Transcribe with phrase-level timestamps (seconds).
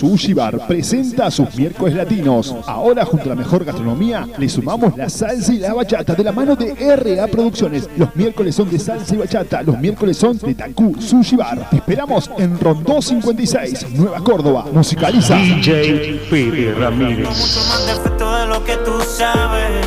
[0.00, 2.56] Sushi Bar presenta sus miércoles latinos.
[2.66, 6.32] Ahora, junto a la mejor gastronomía, le sumamos la salsa y la bachata de la
[6.32, 7.86] mano de RA Producciones.
[7.98, 11.68] Los miércoles son de salsa y bachata, los miércoles son de Taku Sushi Bar.
[11.68, 14.64] Te esperamos en Rondó 56, Nueva Córdoba.
[14.72, 17.28] Musicaliza DJ Pepe Ramírez.
[17.28, 19.86] Mucho más defecto de lo que tú sabes.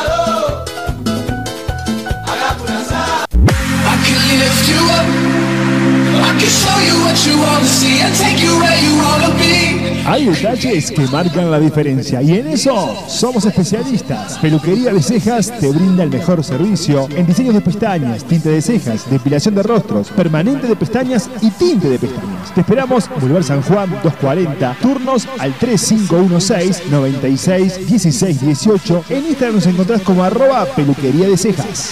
[10.05, 14.37] Hay detalles que marcan la diferencia y en eso somos especialistas.
[14.39, 19.09] Peluquería de Cejas te brinda el mejor servicio en diseños de pestañas, tinte de cejas,
[19.09, 22.53] depilación de rostros, permanente de pestañas y tinte de pestañas.
[22.53, 29.03] Te esperamos Boulevard San Juan 240, turnos al 3516 96 16 18.
[29.09, 31.91] En Instagram nos encontrás como arroba peluquería de cejas.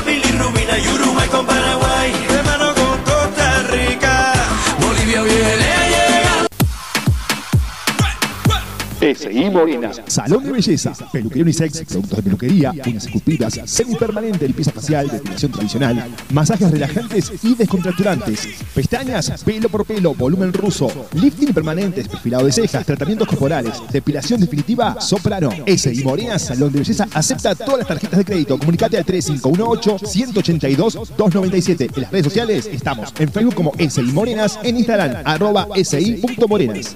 [9.01, 9.99] SI Morenas.
[10.05, 16.07] Salón de belleza, peluquería unisex, productos de peluquería, uñas esculpidas, semipermanente, limpieza facial, depilación tradicional,
[16.31, 22.85] masajes relajantes y descontracturantes, pestañas, pelo por pelo, volumen ruso, lifting permanentes, perfilado de cejas,
[22.85, 25.49] tratamientos corporales, depilación definitiva, soprano.
[25.65, 28.59] SI Morenas, Salón de belleza, acepta todas las tarjetas de crédito.
[28.59, 31.89] Comunicate al 3518-182-297.
[31.95, 36.95] En las redes sociales estamos en Facebook como SI Morenas, en Instagram, arroba SI.morenas.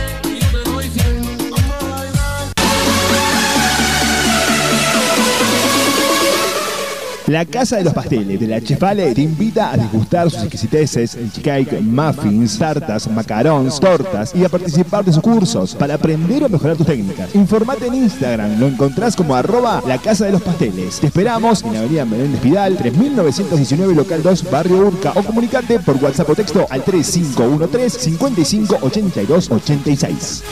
[7.31, 11.79] La Casa de los Pasteles de la Chefale te invita a degustar sus exquisiteces, cake,
[11.79, 16.87] muffins, tartas, macarons, tortas y a participar de sus cursos para aprender o mejorar tus
[16.87, 17.33] técnicas.
[17.33, 20.99] Informate en Instagram, lo encontrás como arroba la Casa de los Pasteles.
[20.99, 26.31] Te esperamos en Avenida Menéndez Vidal, 3919 Local 2, Barrio Urca o comunicate por WhatsApp
[26.31, 30.43] o texto al 3513 55 82 86.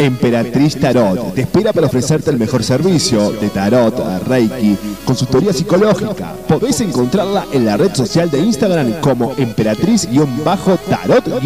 [0.00, 3.94] Emperatriz Tarot te espera para ofrecerte el mejor servicio de tarot,
[4.26, 4.74] reiki,
[5.04, 6.32] consultoría psicológica.
[6.48, 11.42] Podés encontrarla en la red social de Instagram como emperatriz-tarot-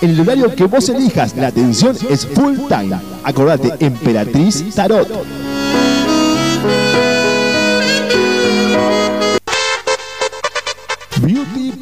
[0.00, 2.98] En el horario que vos elijas, la atención es full time.
[3.22, 5.06] Acordate, Emperatriz Tarot.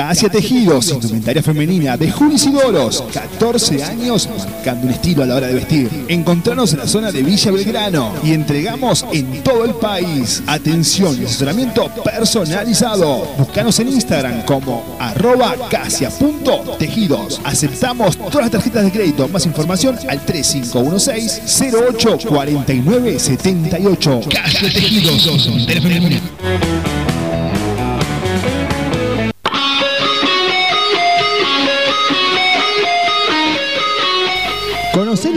[0.00, 5.34] Casia Tejidos, indumentaria femenina de Julis y Doros, 14 años marcando un estilo a la
[5.34, 5.90] hora de vestir.
[6.08, 10.42] Encontranos en la zona de Villa Belgrano y entregamos en todo el país.
[10.46, 13.28] Atención y asesoramiento personalizado.
[13.36, 17.38] Búscanos en Instagram como arroba casia.tejidos.
[17.44, 19.28] Aceptamos todas las tarjetas de crédito.
[19.28, 24.20] Más información al 3516 08 49 78.
[24.30, 25.26] Casia Tejidos,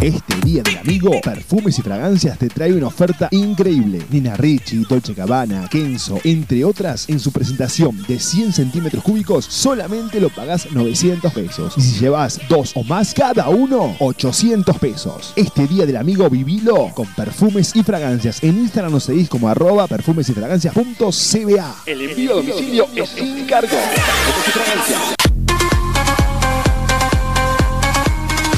[0.00, 4.00] Este día del amigo, Perfumes y Fragancias te trae una oferta increíble.
[4.08, 10.18] Nina Ricci, Dolce Gabbana, Kenzo, entre otras, en su presentación de 100 centímetros cúbicos, solamente
[10.18, 11.74] lo pagás 900 pesos.
[11.76, 15.34] Y si llevas dos o más, cada uno, 800 pesos.
[15.36, 18.42] Este día del amigo, vivilo con Perfumes y Fragancias.
[18.42, 21.76] En Instagram nos seguís como arroba perfumes y fragancias.cba.
[21.84, 23.76] El envío a domicilio es sin cargo.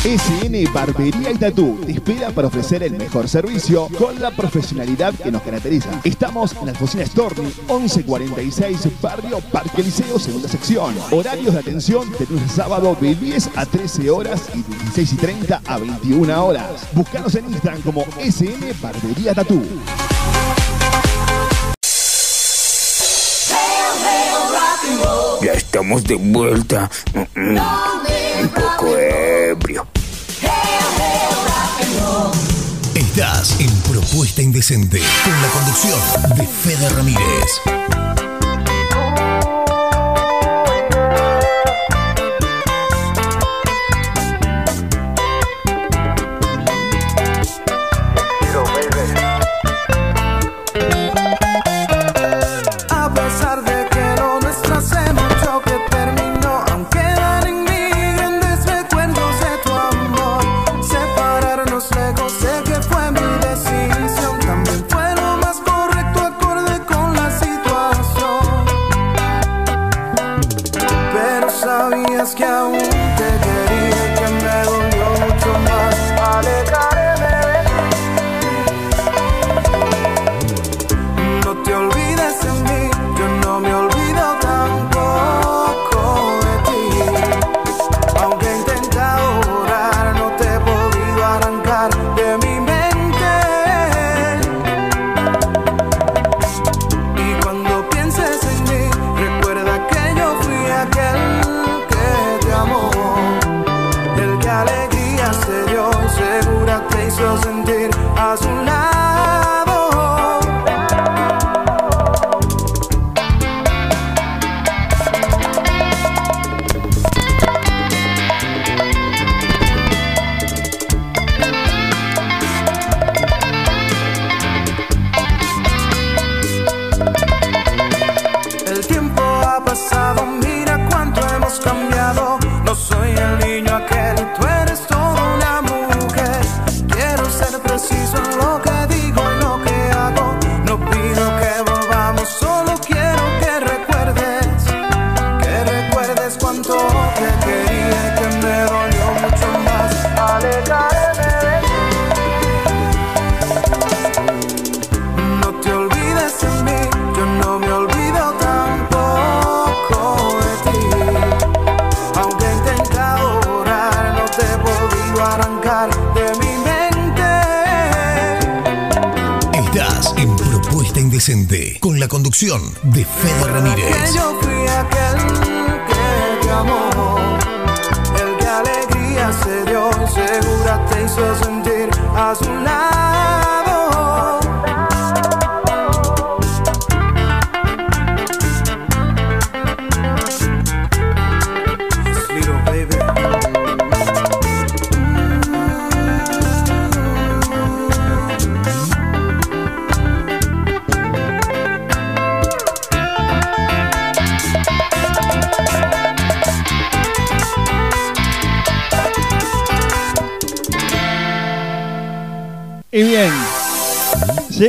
[0.05, 5.31] SN Barbería y Tatú te espera para ofrecer el mejor servicio con la profesionalidad que
[5.31, 5.91] nos caracteriza.
[6.03, 10.97] Estamos en la Alfonsina Storni, 1146, Barrio Parque Liceo, segunda sección.
[11.13, 15.13] Horarios de atención de lunes a sábado de 10 a 13 horas y de 16
[15.13, 16.89] y 30 a 21 horas.
[16.95, 19.63] Búscanos en Instagram como SN Barbería Tatú.
[25.43, 26.91] Ya estamos de vuelta.
[27.15, 27.92] Mm, mm.
[28.43, 29.87] Un poco ebrio.
[32.93, 36.01] Estás en Propuesta Indecente con la conducción
[36.37, 38.22] de Fede Ramírez.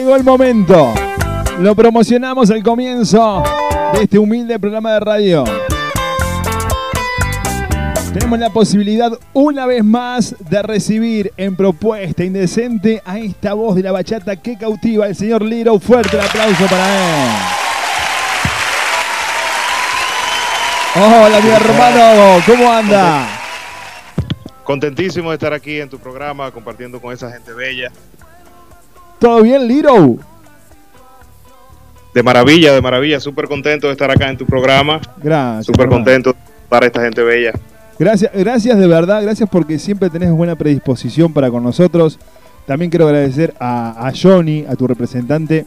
[0.03, 0.93] Llegó el momento.
[1.59, 3.41] Lo promocionamos al comienzo
[3.93, 5.45] de este humilde programa de radio.
[8.13, 13.83] Tenemos la posibilidad una vez más de recibir en propuesta indecente a esta voz de
[13.83, 15.79] la bachata que cautiva el señor Liro.
[15.79, 17.29] Fuerte el aplauso para él.
[20.95, 23.25] Hola mi hermano, ¿cómo anda?
[24.65, 27.89] Contentísimo de estar aquí en tu programa compartiendo con esa gente bella.
[29.23, 30.17] ¿Todo bien, Liro?
[32.13, 33.21] De maravilla, de maravilla.
[33.21, 34.99] Súper contento de estar acá en tu programa.
[35.15, 35.67] Gracias.
[35.67, 36.35] Súper contento
[36.67, 37.53] para esta gente bella.
[37.97, 42.19] Gracias, gracias de verdad, gracias porque siempre tenés buena predisposición para con nosotros.
[42.67, 45.65] También quiero agradecer a, a Johnny, a tu representante,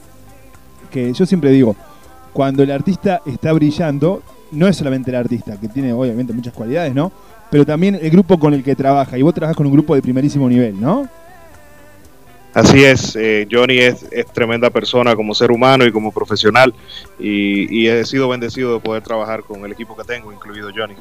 [0.90, 1.74] que yo siempre digo,
[2.34, 4.22] cuando el artista está brillando,
[4.52, 7.10] no es solamente el artista, que tiene obviamente muchas cualidades, ¿no?
[7.50, 9.16] Pero también el grupo con el que trabaja.
[9.16, 11.08] Y vos trabajás con un grupo de primerísimo nivel, ¿no?
[12.56, 16.72] Así es, eh, Johnny es, es tremenda persona como ser humano y como profesional
[17.18, 20.94] y, he sido bendecido de poder trabajar con el equipo que tengo, incluido Johnny.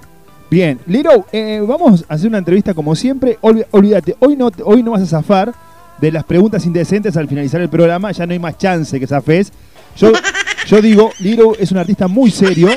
[0.52, 3.38] Bien, Liro, eh, vamos a hacer una entrevista como siempre.
[3.40, 5.54] Olvídate, hoy no, hoy no vas a zafar
[6.02, 8.12] de las preguntas indecentes al finalizar el programa.
[8.12, 9.54] Ya no hay más chance que zafes.
[9.96, 10.12] Yo,
[10.68, 12.68] yo digo, Liro es un artista muy serio,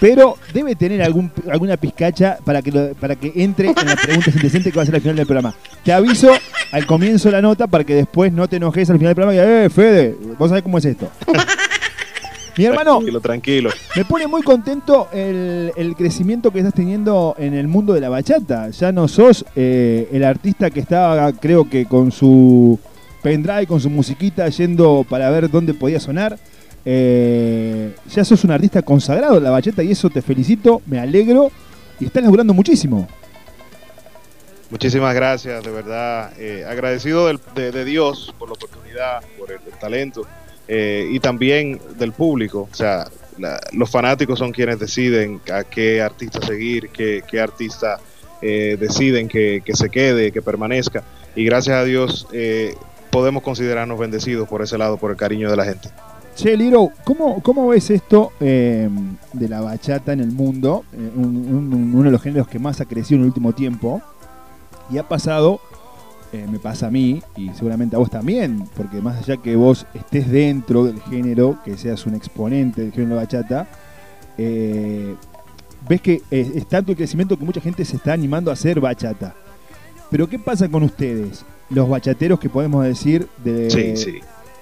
[0.00, 4.34] pero debe tener algún, alguna pizcacha para que, lo- para que entre en las preguntas
[4.34, 5.54] indecentes que va a ser al final del programa.
[5.84, 6.32] Te aviso
[6.72, 9.34] al comienzo de la nota para que después no te enojes al final del programa
[9.34, 11.08] y digas, eh, Fede, vos sabés cómo es esto.
[12.56, 13.70] Mi hermano, Tranquilo, tranquilo.
[13.96, 18.08] me pone muy contento el, el crecimiento que estás teniendo en el mundo de la
[18.08, 18.68] bachata.
[18.70, 22.78] Ya no sos eh, el artista que estaba, creo que con su
[23.22, 26.38] pendrive, con su musiquita, yendo para ver dónde podía sonar.
[26.84, 31.50] Eh, ya sos un artista consagrado en la bachata y eso te felicito, me alegro
[31.98, 33.06] y estás laburando muchísimo.
[34.70, 36.32] Muchísimas gracias, de verdad.
[36.38, 40.22] eh, agradecido de, Dios por la oportunidad, por el, talento
[40.68, 42.68] eh, y también del público.
[42.70, 43.08] O sea,
[43.72, 47.98] los fanáticos son quienes deciden a qué artista seguir, qué, qué artista
[48.42, 51.02] eh, deciden que, que se quede, que permanezca.
[51.34, 52.28] Y gracias a Dios
[53.10, 55.90] podemos considerarnos bendecidos por ese lado, por el cariño de la gente.
[56.40, 58.88] Che, Liro, ¿cómo, cómo ves esto eh,
[59.34, 60.84] de la bachata en el mundo?
[60.94, 64.00] Eh, un- un- uno de los géneros que más ha crecido en el último tiempo.
[64.90, 65.60] Y ha pasado,
[66.32, 69.86] eh, me pasa a mí, y seguramente a vos también, porque más allá que vos
[69.92, 73.68] estés dentro del género, que seas un exponente del género de bachata,
[74.38, 75.14] eh,
[75.86, 78.80] ves que es, es tanto el crecimiento que mucha gente se está animando a hacer
[78.80, 79.34] bachata.
[80.10, 81.44] Pero ¿qué pasa con ustedes?
[81.68, 84.20] Los bachateros que podemos decir de, Sí, sí.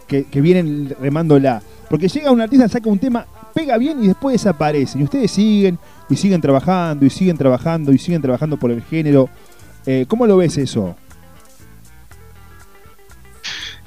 [0.09, 1.63] Que, que vienen remándola.
[1.89, 4.99] Porque llega un artista, saca un tema, pega bien y después desaparece.
[4.99, 5.79] Y ustedes siguen
[6.11, 9.29] y siguen trabajando y siguen trabajando y siguen trabajando por el género.
[9.87, 10.97] Eh, ¿Cómo lo ves eso?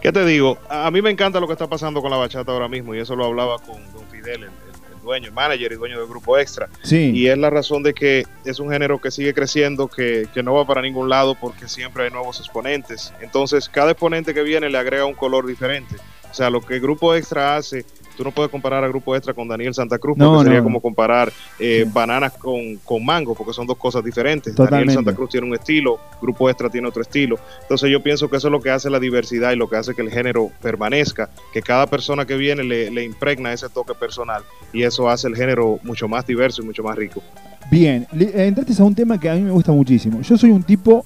[0.01, 0.57] ¿Qué te digo?
[0.69, 3.15] A mí me encanta lo que está pasando con la bachata ahora mismo y eso
[3.15, 4.70] lo hablaba con Don Fidel, el, el- el
[5.01, 6.69] dueño, el manager y dueño del grupo Extra.
[6.83, 7.11] Sí.
[7.13, 10.53] Y es la razón de que es un género que sigue creciendo, que, que no
[10.53, 13.13] va para ningún lado porque siempre hay nuevos exponentes.
[13.21, 15.95] Entonces, cada exponente que viene le agrega un color diferente.
[16.29, 17.85] O sea, lo que el grupo Extra hace,
[18.17, 20.63] tú no puedes comparar al grupo Extra con Daniel Santa Cruz porque No, sería no.
[20.65, 24.53] como comparar eh, bananas con, con mango porque son dos cosas diferentes.
[24.55, 24.75] Totalmente.
[24.93, 27.37] Daniel Santa Cruz tiene un estilo, grupo Extra tiene otro estilo.
[27.61, 29.93] Entonces, yo pienso que eso es lo que hace la diversidad y lo que hace
[29.95, 34.43] que el género permanezca, que cada persona que viene le, le impregna ese toque personal
[34.73, 37.21] y eso hace el género mucho más diverso y mucho más rico.
[37.69, 40.21] Bien, eh, entraste a un tema que a mí me gusta muchísimo.
[40.21, 41.05] Yo soy un tipo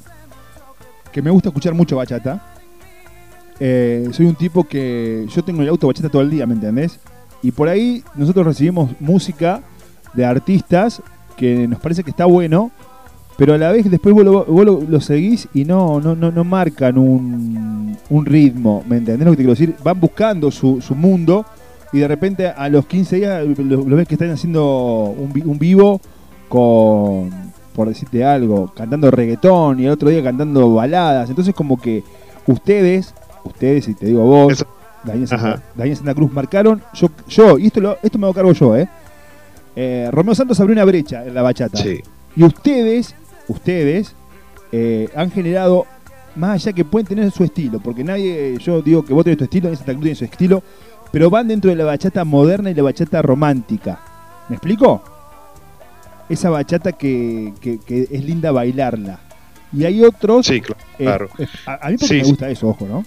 [1.11, 2.54] que me gusta escuchar mucho bachata.
[3.59, 6.99] Eh, soy un tipo que yo tengo el auto bachata todo el día, ¿me entendés?
[7.41, 9.61] Y por ahí nosotros recibimos música
[10.13, 11.01] de artistas
[11.37, 12.71] que nos parece que está bueno,
[13.37, 14.25] pero a la vez después vos
[14.87, 19.37] lo, seguís y no, no, no, no marcan un, un ritmo, ¿me entendés lo que
[19.37, 19.75] te quiero decir?
[19.83, 21.45] Van buscando su, su mundo
[21.91, 26.01] y de repente a los 15 días lo, ves que están haciendo un, un vivo
[26.49, 27.29] con,
[27.75, 31.29] por decirte algo, cantando reggaetón y el otro día cantando baladas.
[31.29, 32.03] Entonces como que
[32.47, 33.13] ustedes,
[33.45, 34.65] ustedes y te digo vos,
[35.03, 35.61] Daniel Santa.
[35.75, 38.87] Daniel Santa Cruz marcaron, yo, yo y esto, lo, esto me hago cargo yo, ¿eh?
[39.75, 41.77] Eh, Romeo Santos abrió una brecha en la bachata.
[41.77, 41.99] Sí.
[42.35, 43.15] Y ustedes,
[43.47, 44.15] ustedes,
[44.71, 45.85] eh, han generado,
[46.35, 49.43] más allá que pueden tener su estilo, porque nadie, yo digo que vos tenés tu
[49.45, 50.63] estilo, Daniel Santa Cruz tiene su estilo,
[51.11, 53.99] pero van dentro de la bachata moderna y la bachata romántica.
[54.49, 55.01] ¿Me explico?
[56.29, 59.19] Esa bachata que, que- que es linda bailarla.
[59.71, 60.45] Y hay otros.
[60.47, 60.63] Sí, eh,
[60.97, 61.29] claro.
[61.37, 63.03] eh, a, a mí porque Sí, me gusta eso, ojo, ¿no?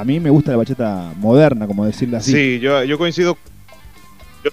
[0.00, 2.32] A mí me gusta la bachata moderna, como decirlo así.
[2.32, 3.36] Sí, yo, yo coincido.
[4.44, 4.50] Yo,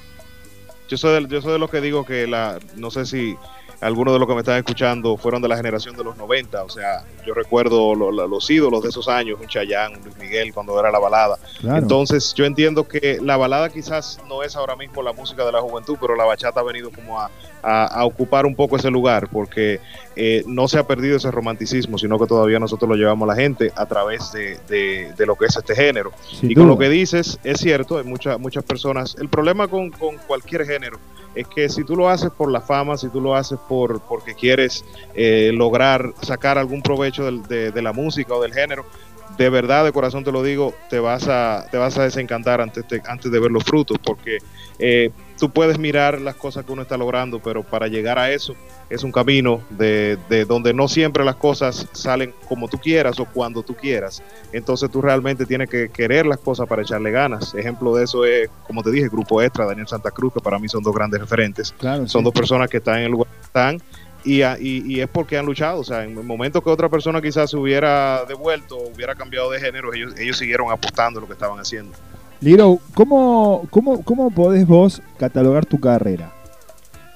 [0.90, 3.36] yo soy de, yo soy de los que digo que la, no sé si
[3.82, 6.70] algunos de los que me están escuchando fueron de la generación de los 90, o
[6.70, 10.54] sea, yo recuerdo lo- lo- los ídolos de esos años, un Chayanne, un Luis Miguel,
[10.54, 11.38] cuando era la balada.
[11.60, 11.80] Claro.
[11.80, 15.60] Entonces, yo entiendo que la balada quizás no es ahora mismo la música de la
[15.60, 17.30] juventud, pero la bachata ha venido como a,
[17.62, 19.82] a- a ocupar un poco ese lugar, porque
[20.16, 23.42] eh, no se ha perdido ese romanticismo, sino que todavía nosotros lo llevamos a la
[23.42, 26.12] gente a través de, de- de lo que es este género.
[26.40, 29.16] Sin y con lo que dices, es cierto, hay muchas muchas personas.
[29.20, 31.00] El problema con, con cualquier género
[31.36, 34.36] es que si tú lo haces por la fama, si tú lo haces por porque
[34.36, 38.86] quieres eh, lograr sacar algún provecho del- de, de la música o del género,
[39.38, 42.88] de verdad, de corazón te lo digo, te vas a, te vas a desencantar antes
[42.88, 44.38] de, antes de ver los frutos, porque
[44.78, 48.56] eh, tú puedes mirar las cosas que uno está logrando, pero para llegar a eso
[48.90, 53.26] es un camino de, de donde no siempre las cosas salen como tú quieras o
[53.26, 54.22] cuando tú quieras.
[54.52, 57.54] Entonces tú realmente tienes que querer las cosas para echarle ganas.
[57.56, 60.68] Ejemplo de eso es, como te dije, Grupo Extra, Daniel Santa Cruz, que para mí
[60.68, 61.74] son dos grandes referentes.
[61.78, 62.26] Claro, Son sí.
[62.26, 63.82] dos personas que están en el lugar que están
[64.24, 65.80] y, y, y es porque han luchado.
[65.80, 69.60] O sea, en el momento que otra persona quizás se hubiera devuelto, hubiera cambiado de
[69.60, 71.94] género, ellos, ellos siguieron apostando lo que estaban haciendo.
[72.44, 76.34] Ligro, ¿cómo, cómo, ¿cómo podés vos catalogar tu carrera?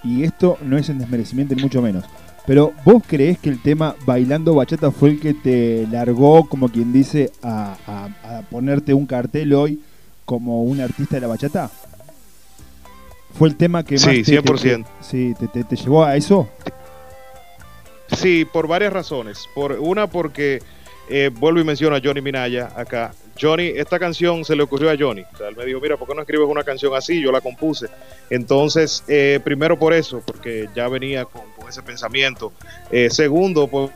[0.03, 2.05] Y esto no es en desmerecimiento ni mucho menos.
[2.45, 6.93] Pero ¿vos creés que el tema Bailando Bachata fue el que te largó, como quien
[6.93, 9.81] dice, a, a- a ponerte un cartel hoy
[10.23, 11.69] como un artista de la bachata?
[13.37, 14.85] ¿Fue el tema que más Sí, te, te- 100%.
[14.85, 16.47] te- sí, te, te- te llevó a eso?
[18.15, 19.39] Sí, por varias razones.
[19.53, 20.61] Por una, porque
[21.09, 23.13] eh, vuelvo y menciono a Johnny Minaya acá.
[23.39, 25.23] Johnny, esta canción se le ocurrió a Johnny.
[25.33, 27.21] O sea, él me dijo, mira, ¿por qué no escribes una canción así?
[27.21, 27.87] Yo la compuse.
[28.29, 32.51] Entonces, eh, primero por eso, porque ya venía con, con ese pensamiento.
[32.91, 33.91] Eh, segundo, pues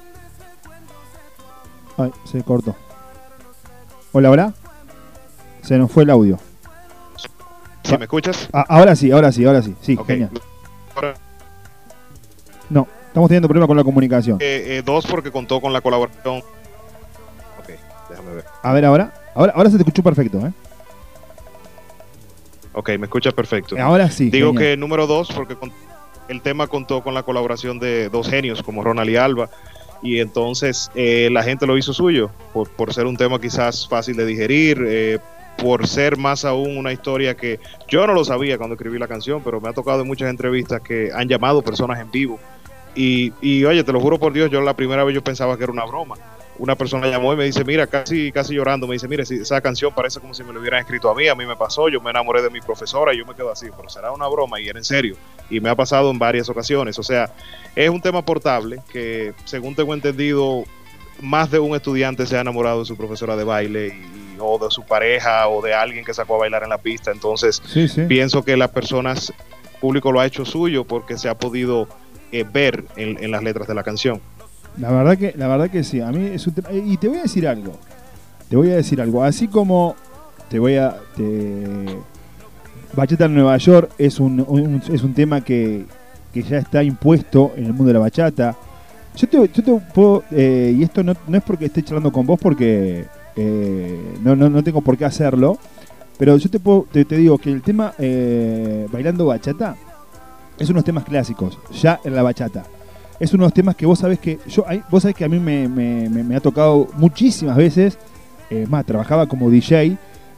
[1.98, 2.76] Ay, se cortó.
[4.12, 4.54] Hola, hola.
[5.62, 6.40] Se nos fue el audio.
[7.84, 8.50] si me escuchas.
[8.54, 9.76] Ah, ahora sí, ahora sí, ahora sí.
[9.82, 10.30] Sí, genial.
[10.96, 11.14] Ahora,
[12.70, 14.38] No, estamos teniendo problemas con la comunicación.
[14.42, 16.40] eh, eh, dos, porque contó con la colaboración.
[17.60, 17.70] Ok,
[18.10, 18.46] déjame ver.
[18.64, 19.14] A ver, ahora.
[19.34, 20.52] Ahora, ahora se te escuchó perfecto, ¿eh?
[22.74, 23.76] Ok, me escuchas perfecto.
[23.80, 24.30] Ahora sí.
[24.30, 24.72] Digo genial.
[24.72, 25.58] que número dos, porque
[26.30, 29.50] el tema contó con la colaboración de dos genios como Ronald y Alba.
[30.02, 34.18] Y entonces eh, la gente lo hizo suyo, por, por ser un tema quizás fácil
[34.18, 35.20] de digerir, eh,
[35.58, 39.44] por ser más aún una historia que yo no lo sabía cuando escribí la canción,
[39.44, 42.40] pero me ha tocado en muchas entrevistas que han llamado personas en vivo.
[42.96, 45.64] Y, y oye, te lo juro por Dios, yo la primera vez yo pensaba que
[45.64, 46.16] era una broma.
[46.62, 49.60] Una persona llamó y me dice, mira, casi, casi llorando, me dice, mire, si esa
[49.62, 52.00] canción parece como si me lo hubieran escrito a mí, a mí me pasó, yo
[52.02, 54.68] me enamoré de mi profesora y yo me quedo así, pero será una broma y
[54.68, 55.16] era en serio.
[55.50, 57.00] Y me ha pasado en varias ocasiones.
[57.00, 57.32] O sea,
[57.76, 60.64] es un tema portable que, según tengo entendido,
[61.20, 64.70] más de un estudiante se ha enamorado de su profesora de baile y, o de
[64.70, 67.10] su pareja o de alguien que sacó a bailar en la pista.
[67.10, 68.04] Entonces, Sí, sí.
[68.04, 69.34] pienso que las personas,
[69.80, 71.88] público lo ha hecho suyo porque se ha podido
[72.32, 74.22] eh, ver en, en las letras de la canción.
[74.78, 76.00] La verdad que, la verdad que sí.
[76.02, 77.74] A mí es un tema- Y te voy a decir algo.
[78.50, 79.24] Te voy a decir algo.
[79.24, 79.96] Así como
[80.50, 80.96] te voy a.
[81.16, 81.98] Te...
[82.94, 85.86] Bachata en Nueva York es un, es un tema que,
[86.34, 88.56] que ya está impuesto en el mundo de la bachata.
[89.16, 90.24] Yo te, yo te puedo.
[90.32, 93.06] eh, y esto no, no es porque esté charlando con vos, porque
[93.38, 95.58] eh, no, no, no tengo por qué hacerlo.
[96.18, 99.76] Pero yo te, puedo, te, te digo que el tema eh, Bailando Bachata
[100.60, 102.64] es unos temas clásicos, ya en la bachata.
[103.22, 104.40] Es unos temas que vos sabés que.
[104.48, 107.98] yo Vos sabés que a mí me, me- me- me ha tocado muchísimas veces.
[108.50, 109.98] eh, más, trabajaba como DJ.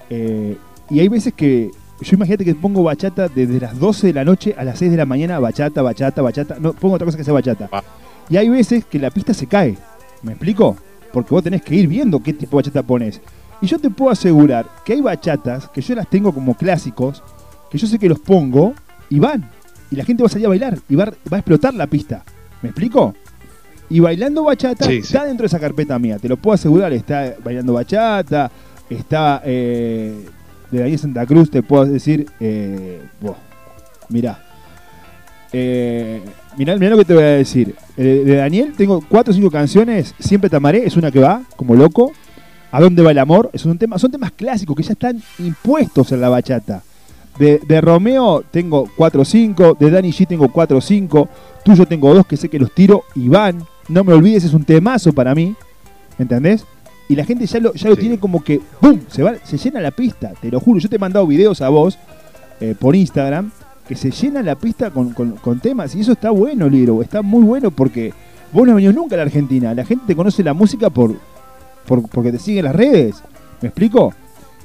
[0.10, 0.58] eh,
[0.90, 1.72] y hay veces que.
[2.02, 4.98] Yo imagínate que pongo bachata desde las 12 de la noche a las 6 de
[4.98, 6.58] la mañana, bachata, bachata, bachata.
[6.60, 7.70] No pongo otra cosa que sea bachata.
[8.30, 9.78] Y hay veces que la pista se cae.
[10.22, 10.76] ¿Me explico?
[11.14, 13.22] Porque vos tenés que ir viendo qué tipo de bachata pones.
[13.62, 17.24] Y yo te puedo asegurar que hay bachatas que yo las tengo como clásicos,
[17.72, 18.74] que yo sé que los pongo
[19.10, 19.50] y van.
[19.90, 22.24] Y la gente va a salir a bailar y va, va a explotar la pista.
[22.64, 23.14] ¿Me explico?
[23.90, 26.94] Y bailando bachata Sí, está dentro de esa carpeta mía, te lo puedo asegurar.
[26.94, 28.50] Está bailando bachata,
[28.90, 30.26] está eh,
[30.72, 33.36] de Daniel Santa Cruz, te puedo decir, eh, buah,
[34.10, 34.40] mirá.
[35.52, 36.22] Eh,
[36.58, 37.76] mirá, mirá lo que te voy a decir.
[37.98, 41.44] Eh, de Daniel tengo cuatro o cinco canciones, Siempre te amaré, es una que va,
[41.58, 42.14] como loco.
[42.72, 43.52] ¿A dónde va el amor?
[43.54, 46.82] Es un tema, son temas clásicos que ya están impuestos en la bachata.
[47.40, 51.30] De, de Romeo tengo 4 o 5, de Danny G tengo 4 o 5,
[51.66, 53.64] tuyo tengo dos que sé que los tiro y van.
[53.90, 55.56] No me olvides, es un temazo para mí.
[56.20, 56.66] ¿Entendés?
[57.10, 59.00] Y la gente ya lo, ya lo tiene como que, ¡pum!
[59.10, 60.80] Se, va, se llena la pista, te lo juro.
[60.80, 61.98] Yo te he mandado videos a vos
[62.62, 63.52] eh, por Instagram
[63.88, 65.96] que se llena la pista con, con- con temas.
[65.96, 67.02] Y eso está bueno, Liro.
[67.02, 68.14] Está muy bueno porque
[68.54, 69.74] vos no has venido nunca a la Argentina.
[69.74, 71.16] La gente te conoce la música por,
[71.88, 73.22] por- porque te siguen las redes.
[73.62, 74.14] ¿Me explico?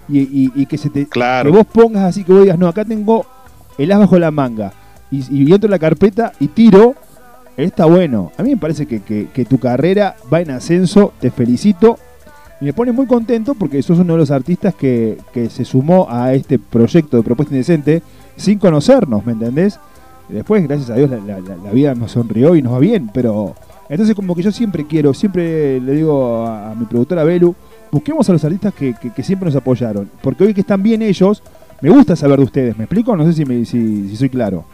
[0.09, 1.51] Y, y- y que se te Claro.
[1.51, 3.27] que vos pongas así que vos digas, no, acá tengo
[3.77, 4.73] el as bajo la manga.
[5.11, 6.95] Y, y entro en la carpeta y tiro.
[7.57, 8.31] Está bueno.
[8.39, 11.13] A mí me parece que, que- que tu carrera va en ascenso.
[11.21, 11.99] Te felicito.
[12.61, 16.07] Y me pone muy contento porque sos uno de los artistas que, que se sumó
[16.11, 18.03] a este proyecto de Propuesta Indecente
[18.37, 19.79] sin conocernos, ¿me entendés?
[20.29, 23.11] Después, gracias a Dios, la, la- la- la vida nos sonrió y nos va bien,
[23.15, 23.55] pero...
[23.89, 27.55] Entonces como que yo siempre quiero, siempre le digo a, a mi productora Belu,
[27.91, 31.03] busquemos a los artistas que, que- que siempre nos apoyaron, porque hoy que están bien
[31.03, 31.43] ellos,
[31.81, 33.17] me gusta saber de ustedes, ¿me explico?
[33.17, 34.65] No sé si, me- si, si soy claro.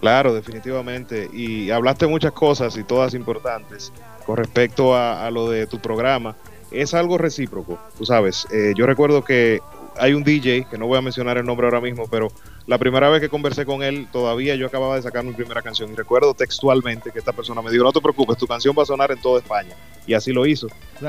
[0.00, 1.28] Claro, definitivamente.
[1.32, 3.92] Y hablaste muchas cosas y todas importantes
[4.26, 6.36] con respecto a, a lo de tu programa.
[6.70, 8.46] Es algo recíproco, tú sabes.
[8.52, 9.60] Eh, yo recuerdo que
[9.98, 12.28] hay un DJ, que no voy a mencionar el nombre ahora mismo, pero
[12.68, 15.90] la primera vez que conversé con él, todavía yo acababa de sacar mi primera canción
[15.90, 18.86] y recuerdo textualmente que esta persona me dijo, no te preocupes, tu canción va a
[18.86, 19.74] sonar en toda España.
[20.06, 20.68] Y así lo hizo.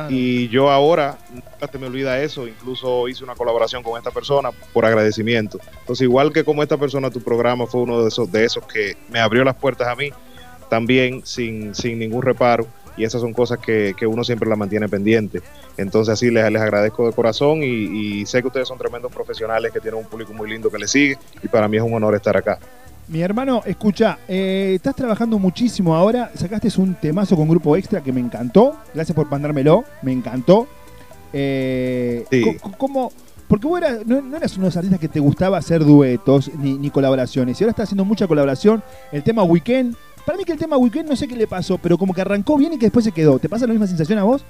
[0.10, 4.52] Y yo ahora, nunca te me olvida eso, incluso hice una colaboración con esta persona
[4.72, 5.60] por agradecimiento.
[5.82, 8.96] Entonces, igual que como esta persona, tu programa fue uno de esos, de esos que
[9.10, 10.12] me abrió las puertas a mí,
[10.70, 12.68] también sin, sin ningún reparo.
[13.00, 15.42] Y esas son cosas que, que uno siempre la mantiene pendiente.
[15.78, 17.66] Entonces, así les, les agradezco de corazón y,
[18.20, 20.92] y sé que ustedes son tremendos profesionales, que tienen un público muy lindo que les
[20.92, 21.18] sigue.
[21.42, 22.60] Y para mí es un honor estar acá.
[23.08, 26.30] Mi hermano, escucha, eh, estás trabajando muchísimo ahora.
[26.36, 28.76] Sacaste un temazo con Grupo Extra que me encantó.
[28.94, 30.68] Gracias por mandármelo, me encantó.
[31.34, 32.44] Eh, Sí.
[32.78, 33.12] ¿Cómo?
[33.48, 36.52] Porque vos eras- no, no eras uno de los artistas que te gustaba hacer duetos
[36.60, 37.60] ni, ni colaboraciones.
[37.60, 38.84] Y ahora estás haciendo mucha colaboración.
[39.12, 39.96] El tema Weekend.
[40.26, 42.58] Para mí que el tema Weekend no sé qué le pasó, pero como que arrancó
[42.58, 43.40] bien y que después se quedó.
[43.40, 44.44] ¿Te pasa la misma sensación a vos?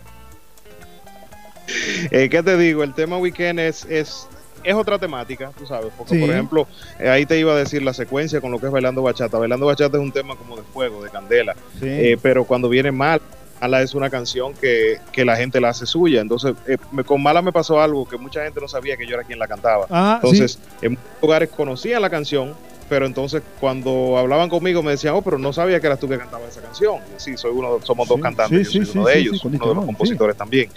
[2.11, 2.83] Eh, ¿Qué te digo?
[2.83, 4.27] El tema weekend es, es,
[4.63, 5.91] es otra temática, tú sabes.
[5.97, 6.19] Porque, Sí.
[6.21, 6.67] por ejemplo,
[6.99, 9.37] eh, ahí te iba a decir la secuencia con lo que es Bailando Bachata.
[9.37, 11.55] Bailando Bachata es un tema como de fuego, de candela.
[11.79, 11.85] Sí.
[11.87, 13.21] Eh, pero cuando viene mal,
[13.61, 16.21] Mala es una canción que, que la gente la hace suya.
[16.21, 19.15] Entonces, eh, me- con Mala me pasó algo que mucha gente no sabía que yo
[19.15, 19.85] era quien la cantaba.
[19.89, 22.55] Ah, Entonces, en muchos lugares conocían la canción,
[22.89, 26.17] pero entonces cuando hablaban conmigo me decían, oh, pero no sabía que eras tú que
[26.17, 26.95] cantabas esa canción.
[27.15, 29.67] Y sí, soy uno, somos dos cantantes, sí, yo sí, soy uno de ellos, uno
[29.69, 30.69] de los compositores también.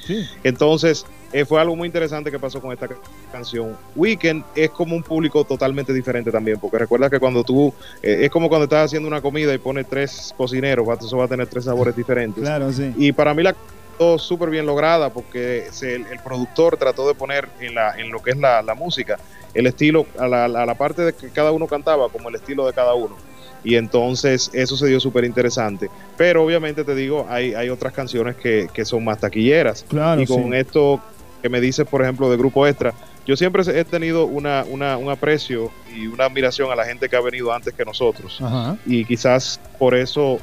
[0.45, 2.97] Entonces, eh, fue algo muy interesante que pasó con esta ca-
[3.31, 3.77] canción.
[3.97, 7.73] Weekend es como un público totalmente diferente también, porque recuerda que cuando tú,
[8.03, 11.29] eh, es como cuando estás haciendo una comida y pones tres cocineros, eso va a
[11.29, 12.43] tener tres sabores diferentes.
[12.43, 12.93] Claro, sí.
[12.97, 13.55] Y para mí la
[14.03, 18.11] quedó súper bien lograda porque se- el, el productor trató de poner en, la, en
[18.11, 19.19] lo que es la, la música
[19.55, 22.67] el estilo, a la, a la parte de que cada uno cantaba, como el estilo
[22.67, 23.17] de cada uno.
[23.63, 25.91] Y entonces eso se dio súper interesante.
[26.17, 29.85] Pero obviamente te digo, hay, hay otras canciones que, que son más taquilleras.
[29.89, 30.57] Claro, y con sí.
[30.57, 31.01] esto
[31.43, 32.95] que me dices, por ejemplo, de Grupo Extra,
[33.27, 37.15] yo siempre he tenido una, una, un aprecio y una admiración a la gente que
[37.17, 38.77] ha venido antes que nosotros Ajá.
[38.87, 40.39] y quizás por eso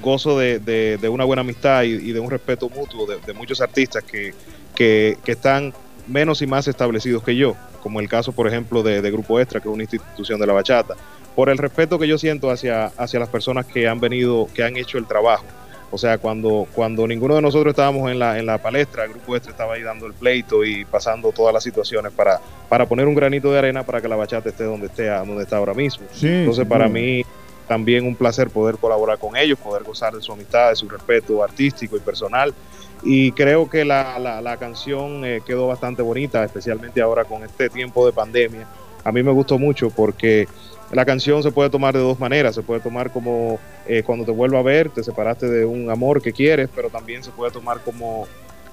[0.00, 3.32] gozo de, de- de una buena amistad y, y de un respeto mutuo de, de
[3.32, 4.34] muchos artistas que,
[4.74, 5.72] que, que están
[6.06, 9.68] menos y más establecidos que yo, como el caso, por ejemplo, de, Grupo Extra, que
[9.68, 10.94] es una institución de la bachata,
[11.34, 14.76] por el respeto que yo siento hacia, hacia las personas que han venido, que han
[14.76, 15.44] hecho el trabajo.
[15.90, 19.36] O sea, cuando, cuando ninguno de nosotros estábamos en la, en la palestra, el Grupo
[19.36, 23.14] Extra estaba ahí dando el pleito y pasando todas las situaciones para, para poner un
[23.14, 26.04] granito de arena para que la bachata esté donde esté, donde está ahora mismo.
[26.12, 27.24] Sí, Entonces, para mí
[27.66, 31.42] también un placer poder colaborar con ellos, poder gozar de su amistad, de su respeto
[31.42, 32.54] artístico y personal.
[33.02, 37.68] Y creo que la, la- la canción eh, quedó bastante bonita, especialmente ahora con este
[37.68, 38.66] tiempo de pandemia.
[39.04, 40.48] A mí me gustó mucho porque
[40.92, 42.54] la canción se puede tomar de dos maneras.
[42.54, 46.22] Se puede tomar como eh, cuando te vuelvo a ver, te separaste de un amor
[46.22, 48.26] que quieres, pero también se puede tomar como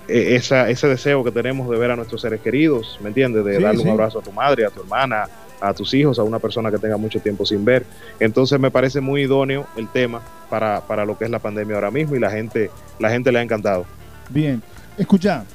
[0.07, 3.43] eh, esa, ese deseo que tenemos de ver a nuestros seres queridos, ¿me entiendes?
[3.45, 3.85] De Sí, darle sí.
[3.87, 5.27] un abrazo a tu madre, a tu hermana,
[5.63, 7.85] a tus hijos, a una persona que tenga mucho tiempo sin ver.
[8.19, 11.89] Entonces me parece muy idóneo el tema para, para lo que es la pandemia ahora
[11.89, 13.85] mismo y la gente, la gente le ha encantado.
[14.29, 14.61] Bien.
[14.97, 15.45] Escucha,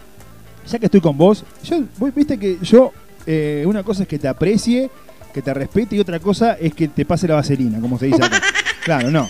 [0.67, 2.93] ya que estoy con vos, yo, vos viste que yo,
[3.27, 4.91] eh, una cosa es que te aprecie,
[5.33, 8.25] que te respete y otra cosa es que te pase la vaselina, como se dice
[8.25, 8.41] acá.
[8.85, 9.29] claro, no.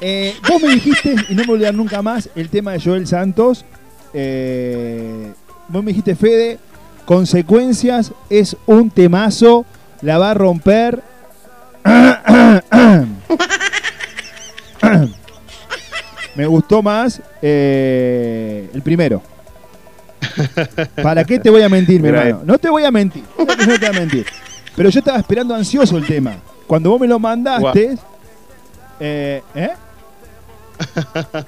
[0.00, 3.66] Eh, vos me dijiste, y no me olvidar nunca más, el tema de Joel Santos.
[4.14, 5.32] eh,
[5.68, 6.58] vos me dijiste, Fede,
[7.04, 9.66] consecuencias es un temazo,
[10.02, 11.02] la va a romper.
[16.34, 19.22] me gustó más eh, el primero.
[21.02, 22.42] ¿Para qué te voy a mentir, mi hermano?
[22.44, 23.24] No te voy a mentir.
[23.38, 24.26] No te voy a mentir.
[24.76, 26.36] Pero yo estaba esperando ansioso el tema.
[26.66, 27.96] Cuando vos me lo mandaste.
[29.00, 29.70] Eh, ¿eh?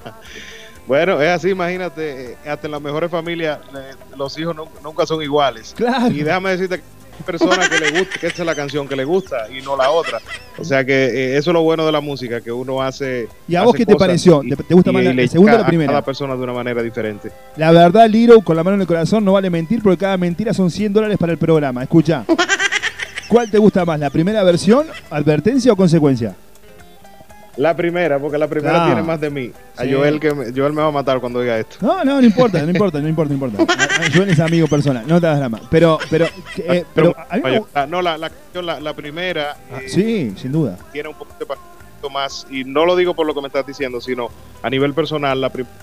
[0.85, 5.07] Bueno, es así, imagínate, eh, hasta en las mejores familias eh, los hijos nu- nunca
[5.07, 5.73] son iguales.
[5.77, 6.09] Claro.
[6.09, 6.83] Y déjame decirte
[7.23, 9.91] personas que le gusta, que esa es la canción que le gusta y no la
[9.91, 10.19] otra.
[10.59, 13.29] O sea que eh, eso es lo bueno de la música, que uno hace.
[13.49, 14.43] ¿Y a vos qué te pareció?
[14.43, 15.93] y- ¿Te- gusta más la- segunda o la llega a primera?
[15.93, 17.31] cada persona de una manera diferente.
[17.57, 20.53] La verdad, Liro, con la mano en el corazón, no vale mentir porque cada mentira
[20.55, 21.83] son 100 dólares para el programa.
[21.83, 22.25] Escucha.
[23.29, 23.99] ¿Cuál te gusta más?
[23.99, 26.35] ¿La primera versión, advertencia o consecuencia?
[27.59, 28.87] La primera, porque la primera Ah.
[28.87, 29.53] tiene más de mí.
[29.77, 29.93] A Sí.
[29.93, 31.77] Joel, que me, Joel me va a matar cuando diga esto.
[31.83, 33.73] No, no, no importa, no importa, no importa, no importa.
[33.75, 35.61] A- a- Joel es amigo personal, no te das drama.
[35.71, 39.89] Pero, pero, eh, pero, a mí me gu- Ah, no, la, la, primera Ah, eh,
[39.89, 40.79] sí, sin duda.
[40.93, 41.47] tiene un poquito
[42.11, 44.29] más, y no lo digo por lo que me estás diciendo, sino
[44.63, 45.75] a nivel personal, la primera.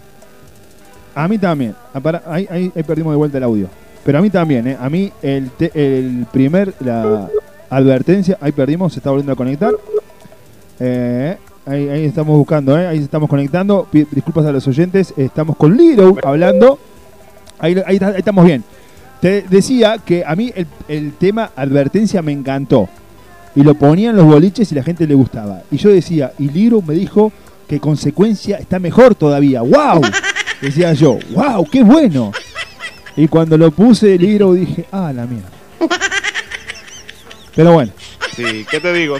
[1.15, 1.75] A mí también.
[1.93, 3.67] Ah, ahí, ahí- ahí perdimos de vuelta el audio.
[4.03, 4.77] Pero a mí también, ¿eh?
[4.79, 7.29] A mí el, te- el primer, la
[7.69, 9.73] advertencia, ahí perdimos, se está volviendo a conectar.
[10.79, 11.37] Eh,
[11.69, 12.87] ahí, ahí estamos buscando, ¿eh?
[12.87, 13.87] Ahí estamos conectando.
[13.91, 16.79] Disculpas a los oyentes, estamos con Liro hablando.
[17.59, 18.63] Ahí, ahí estamos bien.
[19.21, 22.89] Te decía que a mí el, el tema advertencia me encantó.
[23.55, 25.63] Y lo ponían los boliches y la gente le gustaba.
[25.71, 27.31] Y yo decía, y Liro me dijo
[27.67, 29.61] que consecuencia está mejor todavía.
[29.61, 30.01] ¡Wow!
[30.61, 31.65] Decía yo, ¡wow!
[31.69, 32.31] ¡Qué bueno!
[33.15, 35.49] Y cuando lo puse el Liro dije, ¡ah, la mierda!
[37.55, 37.91] Pero bueno,
[38.39, 39.17] Sí, ¿qué te digo?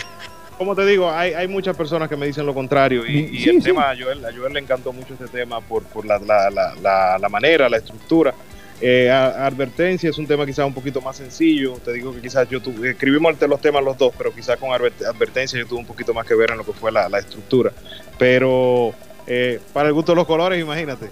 [0.60, 3.50] Como te digo, hay, hay muchas personas que me dicen lo contrario y, y Sí,
[3.50, 3.70] el sí.
[3.70, 6.76] tema a Joel, a Joel le encantó mucho este tema por, por la, la, la,
[6.82, 8.34] la, la manera, la estructura.
[8.82, 11.74] Eh, a- advertencia es un tema quizás un poquito más sencillo.
[11.84, 14.92] Te digo que quizás yo tuve, escribimos los temas los dos, pero quizás con adver-
[15.08, 17.72] advertencia yo tuve un poquito más que ver en lo que fue la, estructura.
[18.18, 18.94] Pero
[19.28, 21.10] eh, para el gusto de los colores, imagínate.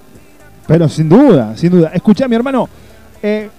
[0.67, 1.91] pero sin duda, sin duda.
[1.93, 2.67] Escuchá, mi hermano,
[3.23, 3.49] eh,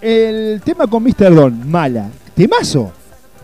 [0.00, 1.34] el tema con Mr.
[1.34, 2.08] Don, mala.
[2.34, 2.92] Temazo.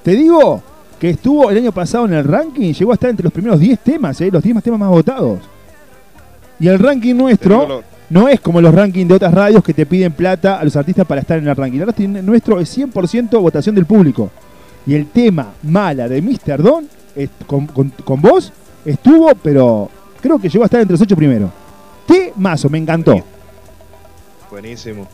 [0.02, 0.62] Te digo
[1.00, 3.78] que estuvo el año pasado en el ranking, llegó a estar entre los primeros 10
[3.80, 4.30] temas, ¿eh?
[4.30, 5.40] los 10 más temas más votados.
[6.60, 7.56] Y el ranking nuestro
[8.10, 11.06] no es como los rankings de otras radios que te piden plata a los artistas
[11.06, 11.78] para estar en el ranking.
[11.80, 14.30] El ranking nuestro es 100% votación del público.
[14.86, 16.62] Y el tema mala de Mr.
[16.62, 16.86] Don
[17.16, 18.52] es- con, con- con vos
[18.84, 19.88] estuvo, pero
[20.20, 21.50] creo que llegó a estar entre los 8 primeros.
[22.06, 23.14] Temazo, me encantó.
[24.50, 25.08] Buenísimo.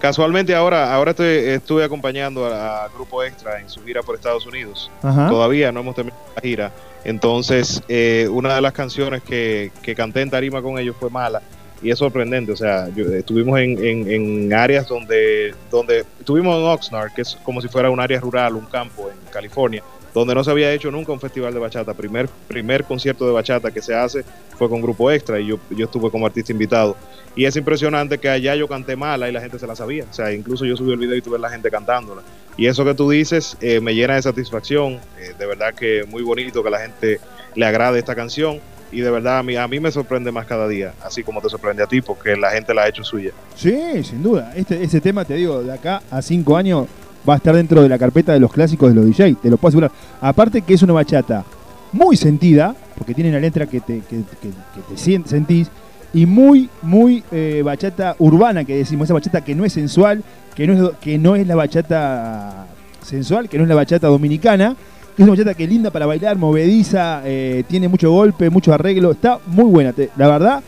[0.00, 4.46] Casualmente ahora, ahora estoy, estuve acompañando a, a Grupo Extra en su gira por Estados
[4.46, 4.90] Unidos.
[5.02, 5.28] Ajá.
[5.28, 6.72] Todavía no hemos terminado la gira.
[7.04, 11.42] Entonces, eh, una de las canciones que, que canté en tarima con ellos fue mala.
[11.80, 16.64] Y es sorprendente, o sea, yo- estuvimos en, en- en áreas donde, donde, estuvimos en
[16.64, 19.82] Oxnard, que es como si fuera un área rural, un campo en California,
[20.14, 21.94] donde no se había hecho nunca un festival de bachata.
[21.94, 24.24] Primer, primer concierto de bachata que se hace
[24.56, 26.96] fue con Grupo Extra y yo, yo estuve como artista invitado.
[27.36, 30.04] Y es impresionante que allá yo canté mala y la gente se la sabía.
[30.10, 32.22] O sea, incluso yo subí el video y tuve la gente cantándola.
[32.56, 34.94] Y eso que tú dices eh, me llena de satisfacción.
[35.20, 37.20] Eh, de verdad que muy bonito que la gente
[37.54, 38.60] le agrade esta canción.
[38.90, 41.50] Y de verdad a mí, a mí me sorprende más cada día, así como te
[41.50, 43.32] sorprende a ti, porque la gente la ha hecho suya.
[43.54, 44.52] Sí, sin duda.
[44.56, 46.86] Este, ese tema, te digo, de acá a 5 años
[47.28, 49.56] va a estar dentro de la carpeta de los clásicos de los DJ, te lo
[49.56, 49.90] puedo asegurar.
[50.20, 51.44] Aparte que es una bachata
[51.92, 55.68] muy sentida, porque tiene una letra que te, que, que- que te sentís,
[56.12, 60.22] y muy, muy eh, bachata urbana, que decimos, esa bachata que no es sensual,
[60.54, 62.66] que no es, que no es la bachata
[63.02, 64.74] sensual, que no es la bachata dominicana,
[65.16, 68.72] que es una bachata que es linda para bailar, movediza, eh, tiene mucho golpe, mucho
[68.72, 69.92] arreglo, está muy buena.
[69.92, 70.62] Te- la verdad,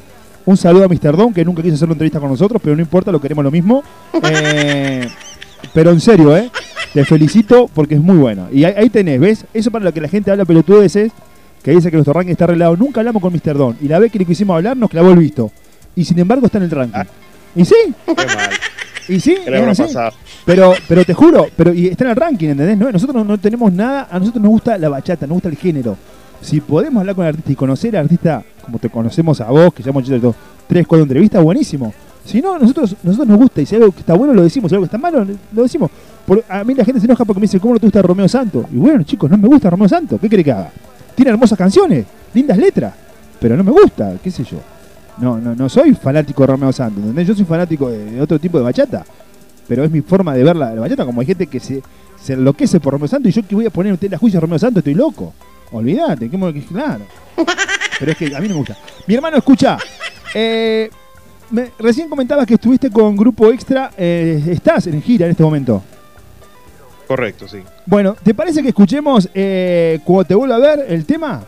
[0.44, 1.16] un saludo a Mr.
[1.16, 3.50] Don, que nunca quiso hacer una entrevista con nosotros, pero no importa, lo queremos lo
[3.50, 3.82] mismo.
[4.22, 5.08] Eh,
[5.72, 6.50] pero en serio, ¿eh?
[6.92, 8.48] Te felicito porque es muy bueno.
[8.52, 9.44] Y ahí, ahí tenés, ¿ves?
[9.54, 11.12] Eso para lo que la gente habla pelotudeces,
[11.62, 12.76] que dice que nuestro ranking está arreglado.
[12.76, 13.56] Nunca hablamos con Mr.
[13.56, 13.76] Don.
[13.80, 15.50] Y la vez que le quisimos hablar, nos clavó el visto.
[15.94, 17.00] Y sin embargo está en el ranking.
[17.54, 17.74] ¿Y sí?
[18.06, 18.50] Qué mal.
[19.08, 19.36] ¿Y sí?
[19.44, 20.10] ¿Qué?
[20.44, 22.78] Pero, pero te juro, pero y está en el ranking, ¿entendés?
[22.78, 25.56] No, nosotros no, no tenemos nada, a nosotros nos gusta la bachata, nos gusta el
[25.56, 25.96] género.
[26.40, 29.74] Si podemos hablar con el artista y conocer al artista como te conocemos a vos,
[29.74, 30.34] que ya hemos hecho
[30.66, 31.92] tres, cuatro entrevistas, buenísimo.
[32.30, 34.74] Si no, nosotros, nosotros nos gusta y si algo que está bueno lo decimos, si
[34.76, 35.90] algo que está malo lo decimos.
[36.24, 38.28] Por- a mí la gente se enoja porque me dice, ¿cómo no te gusta Romeo
[38.28, 38.66] Santos?
[38.72, 40.70] Y bueno, chicos, no me gusta Romeo Santos, ¿qué quiere que haga?
[41.14, 42.94] Tiene hermosas canciones, lindas letras,
[43.40, 44.58] pero no me gusta, qué sé yo.
[45.18, 47.26] No, no, no soy fanático de Romeo ¿entendés?
[47.26, 49.04] Yo soy fanático de, otro tipo de bachata
[49.68, 51.80] pero es mi forma de ver la, la bachata, como hay gente que se,
[52.20, 54.40] se enloquece por Romeo Santos y yo que voy a poner usted la juicio a
[54.40, 55.32] Romeo Santos, estoy loco.
[55.72, 57.04] Olvídate, que- claro.
[58.00, 58.76] Pero es que a mí no me gusta.
[59.06, 59.78] Mi hermano, escucha,
[60.34, 60.90] eh,
[61.50, 65.82] me- recién comentabas que estuviste con Grupo Extra, eh, estás en gira en este momento.
[67.06, 67.58] Correcto, sí.
[67.86, 71.42] Bueno, ¿te parece que escuchemos eh, cuando te vuelva a ver el tema?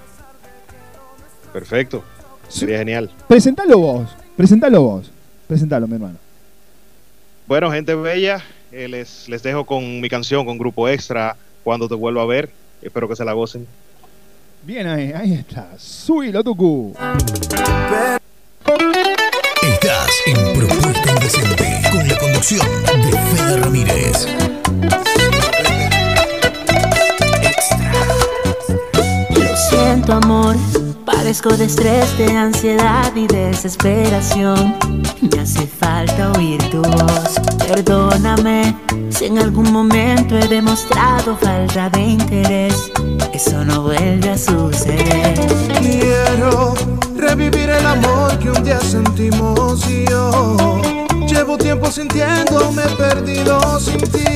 [1.53, 2.03] Perfecto.
[2.49, 3.11] Sería genial.
[3.29, 5.11] Presentalo vos, presentalo vos,
[5.47, 6.17] presentalo, mi hermano.
[7.47, 11.95] Bueno, gente bella, eh, les, les dejo con mi canción, con Grupo Extra, cuando te
[11.95, 12.51] vuelva a ver.
[12.83, 13.67] Espero que se la gocen.
[14.65, 15.69] Bien ahí, ahí está.
[15.79, 16.95] Subilo, Tucu.
[20.25, 24.27] En Propuesta Indecente con la conducción de Fede Ramírez.
[29.31, 30.57] Lo siento amor,
[31.05, 34.77] padezco de estrés, de ansiedad y desesperación.
[35.21, 38.77] Me hace falta oír tu voz, perdóname
[39.11, 42.91] si en algún momento he demostrado falta de interés.
[43.33, 45.35] Eso no vuelve a suceder.
[45.79, 46.75] Quiero
[47.17, 50.57] revivir el amor que un día sentimos y yo
[51.27, 54.29] llevo tiempo sintiéndome perdido sin ti.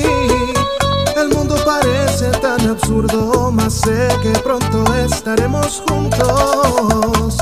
[1.17, 7.37] El mundo parece tan absurdo, más sé que pronto estaremos juntos.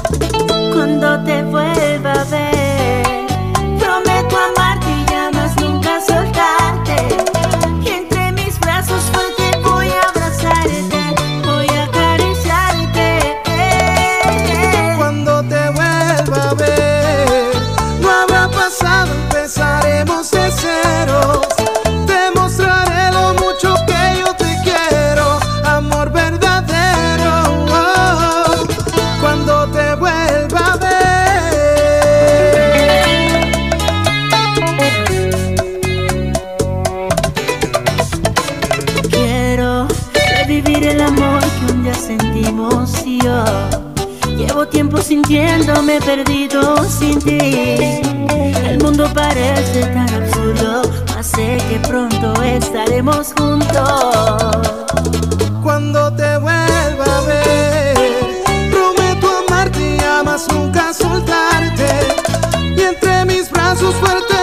[0.72, 2.53] Cuando te vuelva a ver,
[45.26, 50.82] sintiéndome perdido sin ti El mundo parece tan absurdo
[51.14, 54.68] Mas sé que pronto estaremos juntos
[55.62, 57.96] Cuando te vuelva a ver,
[58.70, 61.88] prometo amarte y a más nunca soltarte.
[62.76, 64.34] Y entre mis brazos fuerte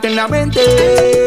[0.00, 1.21] Cuando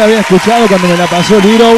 [0.00, 1.74] la había escuchado cuando me la pasó Liro.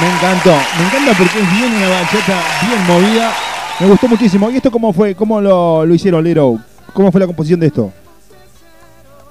[0.00, 0.50] Me encantó.
[0.78, 3.34] Me encanta porque es bien una bachata bien movida.
[3.78, 4.50] Me gustó muchísimo.
[4.50, 5.14] ¿Y esto cómo fue?
[5.14, 6.58] ¿Cómo lo, lo hicieron, Liro?
[6.94, 7.92] ¿Cómo fue la composición de esto?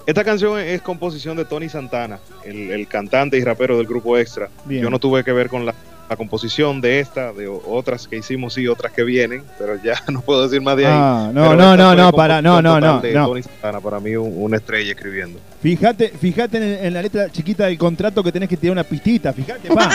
[0.06, 4.48] Esta canción es composición de Tony Santana, el, el cantante y rapero del grupo Extra.
[4.66, 4.84] Bien.
[4.84, 5.74] Yo no tuve que ver con la,
[6.10, 10.22] la composición de esta, de otras que hicimos y otras que vienen, pero ya no
[10.22, 10.94] puedo decir más de ahí.
[10.96, 13.26] Ah, no, no, no, no, para, no, no, no, no.
[13.28, 15.39] Tony Santana, para mí un- una estrella escribiendo.
[15.62, 19.34] Fíjate, fíjate en, en la letra chiquita del contrato que tenés que tirar una pistita.
[19.34, 19.89] Fíjate, pa.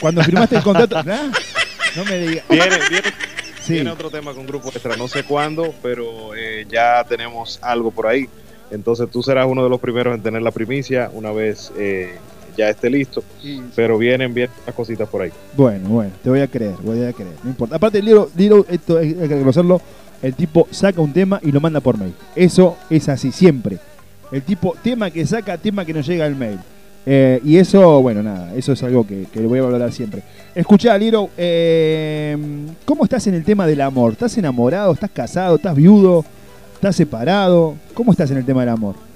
[0.00, 0.96] Cuando firmaste el contrato.
[1.06, 1.30] ¿Ah?
[1.96, 2.44] No me digas.
[2.48, 3.08] Viene, viene,
[3.60, 3.74] Sí.
[3.74, 8.06] viene otro tema con Grupo Extra, no sé cuándo, pero eh, ya tenemos algo por
[8.06, 8.26] ahí.
[8.70, 12.16] Entonces tú serás uno de los primeros en tener la primicia una vez eh,
[12.58, 13.22] ya esté listo.
[13.74, 15.30] Pero vienen, vienen las cositas por ahí.
[15.56, 17.34] Bueno, bueno, te voy a creer, voy a creer.
[17.44, 17.76] No importa.
[17.76, 19.80] Aparte, Liro, Liro, esto hay que reconocerlo.
[20.20, 22.12] El tipo saca un tema y lo manda por mail.
[22.34, 23.78] Eso es así, siempre.
[24.32, 26.58] El tipo, tema que saca, tema que nos llega al mail.
[27.06, 30.22] Eh, y eso, bueno, nada, eso es algo que, que voy a valorar siempre.
[30.54, 32.36] Escuchá, Liro, eh,
[32.84, 34.12] ¿cómo estás en el tema del amor?
[34.12, 34.92] ¿Estás enamorado?
[34.92, 35.56] ¿Estás casado?
[35.56, 36.24] ¿Estás viudo?
[36.74, 37.76] ¿Estás separado?
[37.94, 39.07] ¿Cómo estás en el tema del amor?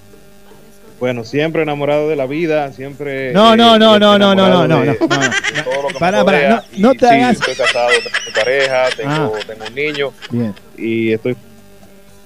[1.03, 3.33] Bueno, siempre enamorado de la vida, siempre.
[3.33, 6.63] No, eh, no, no, no, no, no, no, no, no, no, pará, rodea.
[6.77, 9.31] no- te sí, hagas- Estoy casado, tengo pareja, tengo, Ah.
[9.45, 11.37] tengo un niño Bien, y estoy.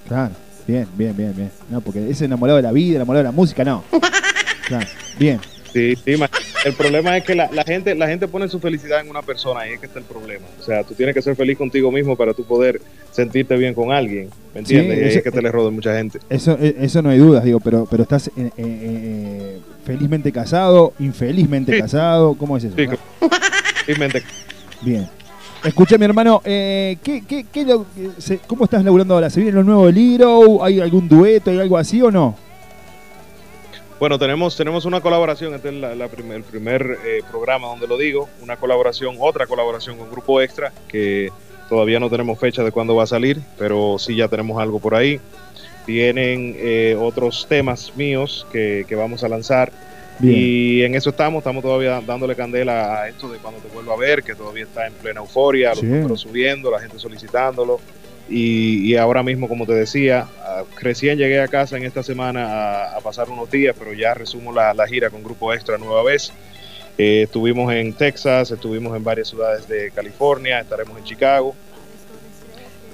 [0.07, 0.29] claro,
[0.67, 1.51] bien, bien, bien, bien.
[1.71, 3.83] No, porque ese enamorado de la vida, enamorado de la música, no.
[4.67, 4.85] Claro,
[5.17, 5.39] bien.
[5.77, 6.23] Sí, sí,
[6.65, 9.67] el problema es que la, la gente la gente pone su felicidad en una persona
[9.67, 10.45] y es que está el problema.
[10.59, 13.91] O sea, tú tienes que ser feliz contigo mismo para tú poder sentirte bien con
[13.91, 14.95] alguien, ¿me entiendes?
[14.95, 16.19] Sí, y ahí ese- es que te le rodean mucha gente.
[16.29, 20.93] Eso, eh, eso no hay dudas, digo, pero, pero estás eh, eh, eh, felizmente casado,
[20.99, 21.79] infelizmente Sí.
[21.79, 22.75] casado, ¿cómo es eso?
[22.75, 22.87] Sí,
[23.85, 24.23] felizmente.
[24.81, 25.07] Bien.
[25.63, 27.65] Escucha, mi hermano, eh, ¿qué, qué, qué
[28.47, 29.29] ¿cómo estás laburando ahora?
[29.29, 30.63] ¿Se viene lo nuevo de Liro?
[30.63, 31.49] ¿Hay algún dueto?
[31.51, 32.35] ¿Hay algo así o no?
[33.99, 38.29] Bueno, tenemos, tenemos una colaboración, este es la- el primer eh, programa donde lo digo,
[38.43, 41.31] una colaboración, otra colaboración con Grupo Extra, que
[41.67, 44.93] todavía no tenemos fecha de cuándo va a salir, pero sí ya tenemos algo por
[44.93, 45.19] ahí.
[45.87, 49.71] Tienen eh, otros temas míos que, que vamos a lanzar
[50.19, 50.35] Bien.
[50.37, 53.97] y en eso estamos, estamos todavía dándole candela a esto de cuando te vuelvo a
[53.97, 55.85] ver, que todavía está en plena euforia, los Sí.
[55.87, 57.79] números subiendo, la gente solicitándolo.
[58.29, 62.45] Y, y ahora mismo, como te decía, ah, recién llegué a casa en esta semana
[62.45, 66.03] a, a pasar unos días, pero ya resumo la, la gira con Grupo Extra nueva
[66.03, 66.31] vez.
[66.97, 71.55] Eh, estuvimos en Texas, estuvimos en varias ciudades de California, estaremos en Chicago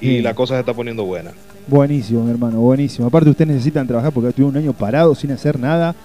[0.02, 0.24] y Bien.
[0.24, 1.32] la cosa se está poniendo buena.
[1.68, 3.08] Buenísimo, mi hermano, buenísimo.
[3.08, 5.96] Aparte, ustedes necesitan trabajar porque estuve un año parado sin hacer nada,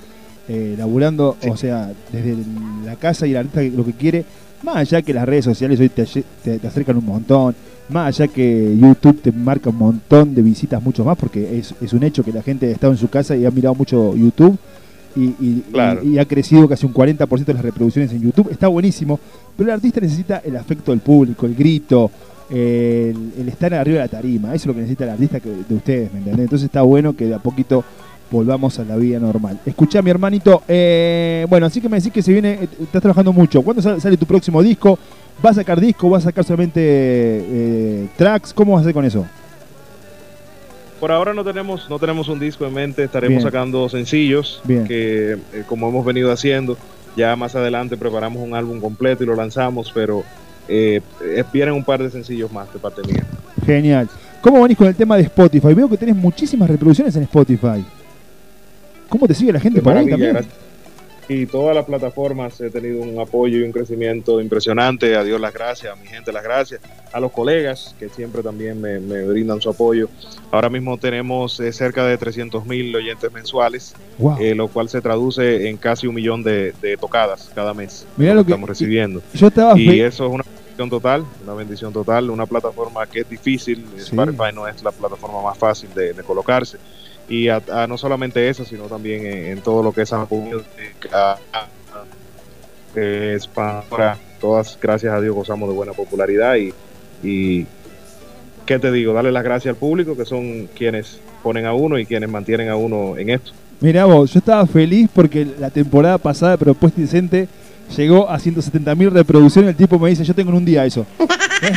[0.48, 2.36] eh, laburando, o sea, desde
[2.84, 4.24] la casa y la artista lo que quiere.
[4.62, 7.56] Más allá que las redes sociales hoy te, te- te acercan un montón,
[7.88, 11.92] más allá que YouTube te marca un montón de visitas, mucho más, porque es, es
[11.92, 14.56] un hecho que la gente ha estado en su casa y ha mirado mucho YouTube.
[15.16, 16.00] Y, y- Claro.
[16.04, 18.48] y- y ha crecido casi un 40% de las reproducciones en YouTube.
[18.50, 19.18] Está buenísimo,
[19.56, 22.10] pero el artista necesita el afecto del público, el grito,
[22.50, 24.48] el, el estar arriba de la tarima.
[24.54, 26.44] Eso es lo que necesita el artista que- de ustedes, ¿me entendés?
[26.44, 27.84] Entonces está bueno que de a poquito
[28.30, 29.58] volvamos a la vida normal.
[29.64, 30.62] Escuchá, mi hermanito.
[30.68, 33.62] eh, bueno, así que me decís que se viene, eh, estás trabajando mucho.
[33.62, 34.98] ¿Cuándo sale tu próximo disco?
[35.42, 36.10] ¿Vas a sacar disco?
[36.10, 38.52] ¿Vas a sacar solamente eh, tracks?
[38.52, 39.26] ¿Cómo vas a hacer con eso?
[40.98, 43.42] Por ahora no tenemos, no tenemos un disco en mente, estaremos Bien.
[43.42, 44.84] sacando sencillos Bien.
[44.84, 46.76] que eh, como hemos venido haciendo,
[47.16, 50.24] ya más adelante preparamos un álbum completo y lo lanzamos, pero
[50.66, 51.00] eh,
[51.52, 53.22] vienen un par de sencillos más de parte mía.
[53.64, 54.08] Genial.
[54.40, 55.72] ¿Cómo venís con el tema de Spotify?
[55.72, 57.84] Veo que tenés muchísimas reproducciones en Spotify.
[59.08, 60.32] ¿Cómo te sigue la gente por ahí también?
[60.32, 60.67] gracias.
[61.30, 65.14] Y todas las plataformas he tenido un apoyo y un crecimiento impresionante.
[65.14, 66.80] A Dios las gracias, a mi gente las gracias,
[67.12, 70.08] a los colegas que siempre también me, me brindan su apoyo.
[70.50, 74.38] Ahora mismo tenemos eh, cerca de 300 mil oyentes mensuales, Wow.
[74.40, 78.06] eh, lo cual se traduce en casi un millón de, de tocadas cada mes.
[78.16, 79.20] Mirá lo que- estamos recibiendo.
[79.34, 83.28] Yo estaba Y eso es una bendición total, una bendición total, una plataforma que es
[83.28, 84.02] difícil, Sí.
[84.04, 86.78] Spotify no es la plataforma más fácil de, de colocarse.
[87.28, 90.38] Y a, a no solamente eso, sino también en, en todo lo que es Apple
[90.38, 91.66] Music, a- a-
[92.96, 96.72] eh, Pandora, todas, gracias a Dios, gozamos de buena popularidad y,
[97.22, 97.66] y
[98.66, 99.12] ¿qué te digo?
[99.12, 102.76] Darle las gracias al público, que son quienes ponen a uno y quienes mantienen a
[102.76, 103.52] uno en esto.
[103.80, 107.46] Mirá vos, yo estaba feliz porque la temporada pasada de Propuesta Indecente
[107.96, 109.70] llegó a 170.000 reproducciones.
[109.70, 111.06] El tipo me dice, yo tengo en un día eso.
[111.62, 111.72] ¿Eh?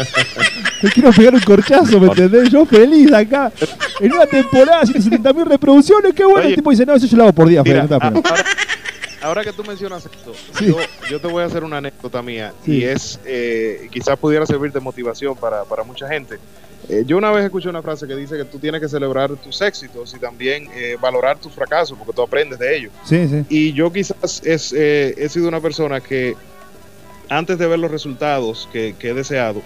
[0.82, 2.50] Me quiero pegar un corchazo, ¿me entendés?
[2.50, 3.52] Yo feliz acá.
[4.00, 6.38] En una temporada, 170.000 reproducciones, qué bueno.
[6.40, 6.48] Oye.
[6.50, 8.24] el tipo dice, no, eso yo lo hago por día, Mira, Fede, no te apures".
[8.30, 8.44] ahora,
[9.22, 10.66] ahora que tú mencionas esto, Sí.
[10.68, 10.76] yo,
[11.10, 12.72] yo te voy a hacer una anécdota mía Sí.
[12.78, 16.38] y es, eh, quizás pudiera servir de motivación para, para mucha gente.
[16.88, 19.60] Eh, yo una vez escuché una frase que dice que tú tienes que celebrar tus
[19.60, 22.92] éxitos y también eh, valorar tus fracasos porque tú aprendes de ellos.
[23.04, 23.44] Sí, sí.
[23.50, 26.34] Y yo quizás es, eh, he sido una persona que
[27.28, 29.60] antes de ver los resultados que, que he deseado,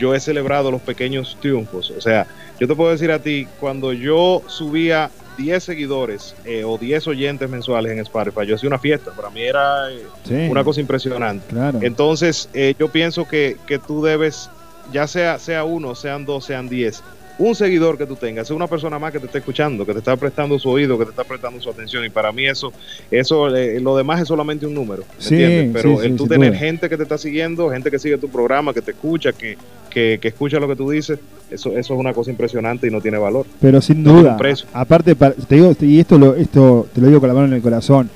[0.00, 1.90] yo he celebrado los pequeños triunfos.
[1.90, 2.26] O sea,
[2.58, 7.48] yo te puedo decir a ti, cuando yo subía 10 seguidores eh, o 10 oyentes
[7.48, 9.12] mensuales en Spotify, yo hacía una fiesta.
[9.12, 10.34] Para mí era eh, Sí.
[10.50, 11.46] una cosa impresionante.
[11.48, 11.78] Claro.
[11.82, 14.50] Entonces, eh, yo pienso que, que tú debes,
[14.92, 17.02] ya sea, sea uno, sean dos, sean diez,
[17.40, 20.14] un seguidor que tú tengas, una persona más que te esté escuchando, que te está
[20.16, 22.04] prestando su oído, que te está prestando su atención.
[22.04, 22.70] Y para mí eso,
[23.10, 25.02] eso eh, lo demás es solamente un número.
[25.02, 25.82] ¿me Sí, entiendes?
[25.82, 28.28] Pero sí, el sí, tú tener gente que te está siguiendo, gente que sigue tu
[28.28, 29.56] programa, que te escucha, que,
[29.88, 31.18] que, que escucha lo que tú dices,
[31.50, 33.46] eso, eso es una cosa impresionante y no tiene valor.
[33.60, 34.36] Pero sin No duda,
[34.74, 37.54] aparte, para- te digo, y esto lo, esto te lo digo con la mano en
[37.54, 38.10] el corazón,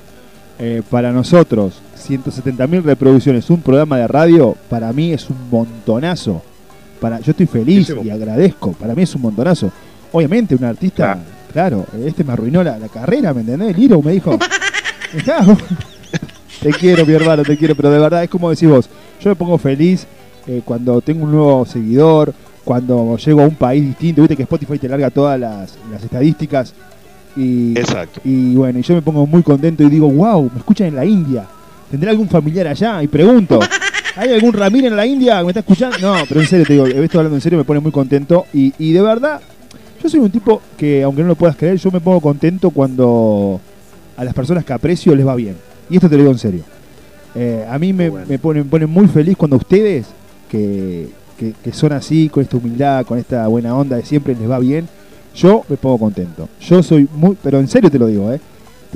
[0.59, 6.43] eh, para nosotros, 170.000 reproducciones, un programa de radio, para mí es un montonazo.
[6.99, 9.71] Para, yo estoy feliz y agradezco, para mí es un montonazo.
[10.11, 11.13] Obviamente, un artista
[11.53, 11.85] Claro.
[11.85, 13.77] claro, este me arruinó la, la carrera, ¿me entendés?
[13.77, 14.37] Liro me dijo,
[16.61, 18.89] te quiero, mi hermano, te quiero, pero de verdad es como decís vos,
[19.21, 20.05] yo me pongo feliz
[20.47, 22.33] eh, cuando tengo un nuevo seguidor,
[22.63, 26.73] cuando llego a un país distinto, viste que Spotify te larga todas las, las estadísticas.
[27.35, 28.21] Y, Exacto.
[28.23, 31.05] y bueno, y yo me pongo muy contento y digo, wow, me escuchan en la
[31.05, 31.45] India.
[31.91, 33.03] ¿Tendrá algún familiar allá?
[33.03, 33.59] Y pregunto,
[34.15, 35.97] ¿hay algún Ramírez en la India que me está escuchando?
[35.99, 38.45] No, pero en serio te digo, estoy hablando en serio, me pone muy contento.
[38.53, 39.41] Y, y de verdad,
[40.01, 43.59] yo soy un tipo que, aunque no lo puedas creer, yo me pongo contento cuando
[44.17, 45.55] a las personas que aprecio les va bien.
[45.89, 46.63] Y esto te lo digo en serio.
[47.35, 50.05] Eh, a mí me, me, pone, me pone muy feliz cuando ustedes,
[50.49, 54.49] que, que- que son así, con esta humildad, con esta buena onda de siempre les
[54.49, 54.87] va bien,
[55.35, 56.47] yo me pongo contento.
[56.61, 58.39] Yo soy muy, pero en serio te lo digo, ¿eh?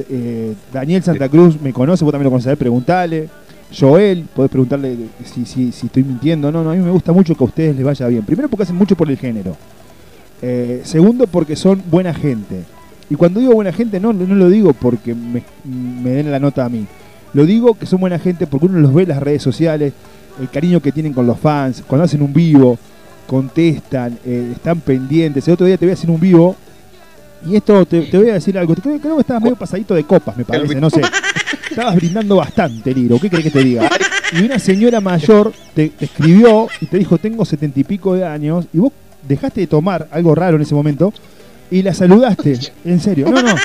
[0.10, 3.28] Eh, Daniel Santa Cruz me conoce, vos también lo él, preguntale.
[3.78, 6.52] Joel, podés preguntarle si, si, si estoy mintiendo.
[6.52, 8.24] No, no, a mí me gusta mucho que a ustedes les vaya bien.
[8.24, 9.56] Primero porque hacen mucho por el género.
[10.42, 12.64] Eh, segundo porque son buena gente.
[13.10, 16.66] Y cuando digo buena gente no, no lo digo porque me, me den la nota
[16.66, 16.86] a mí.
[17.34, 19.94] Lo digo que son buena gente porque uno los ve en las redes sociales,
[20.40, 22.78] el cariño que tienen con los fans, cuando hacen un vivo,
[23.28, 25.48] contestan, eh, están pendientes.
[25.48, 26.56] El otro día te voy a hacer un vivo
[27.46, 28.74] y esto te, te voy a decir algo.
[28.76, 31.02] Creo, creo que estabas medio pasadito de copas, me parece, no sé.
[31.70, 33.20] Estabas brindando bastante, Liro.
[33.20, 33.90] ¿Qué crees que te diga?
[34.34, 38.26] Y una señora mayor te, te escribió y te dijo, tengo setenta y pico de
[38.26, 38.92] años, y vos
[39.28, 41.14] dejaste de tomar algo raro en ese momento
[41.72, 42.58] y la saludaste.
[42.86, 43.56] En serio, no, no.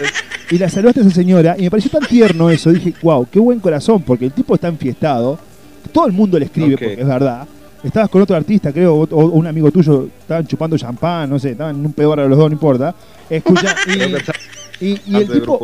[0.51, 2.71] Y la saludaste a esa señora y me pareció tan tierno eso.
[2.73, 5.39] Dije, wow, qué buen corazón, porque el tipo está enfiestado.
[5.93, 7.47] Todo el mundo le escribe, porque es verdad.
[7.83, 11.51] Estabas con otro artista, creo, o, o un amigo tuyo, estaban chupando champán, no sé,
[11.51, 12.95] estaban en un peor a los dos, no importa.
[13.29, 13.93] Escucha, y,
[14.81, 15.59] y- y el tipo.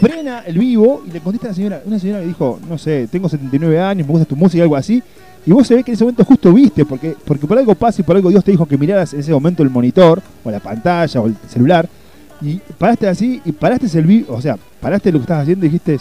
[0.00, 3.08] Frena el vivo y le contesta a la señora, una señora que dijo, no sé,
[3.10, 5.02] tengo 79 años, me gusta tu música, algo así.
[5.44, 8.02] Y vos se ve que en ese momento justo viste, porque, porque por algo pasa
[8.02, 10.58] y por algo Dios te dijo que miraras en ese momento el monitor, o la
[10.58, 11.88] pantalla, o el celular,
[12.40, 15.68] y paraste así, y paraste el vivo, o sea, paraste lo que estabas haciendo y
[15.68, 15.98] dijiste,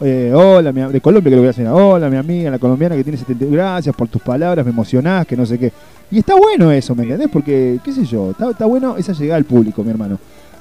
[0.00, 3.04] eh, hola, mi, de Colombia creo que la señora, hola, mi amiga, la colombiana que
[3.04, 5.72] tiene 70, gracias por tus palabras, me emocionás, que no sé qué.
[6.10, 7.28] Y está bueno eso, ¿me entendés?
[7.30, 10.18] Porque, qué sé yo, está, está bueno esa llegada al público, mi hermano.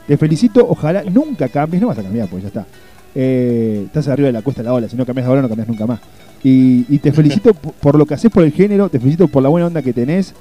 [0.08, 2.66] Te felicito, ojalá nunca cambies, no vas a cambiar, pues ya está.
[3.16, 5.68] Eh, estás arriba de la cuesta de la ola, si no cambias ahora no cambias
[5.68, 5.99] nunca más.
[6.43, 9.41] Y, y te felicito por, por lo que haces por el género, te felicito por
[9.41, 10.34] la buena onda que tenés.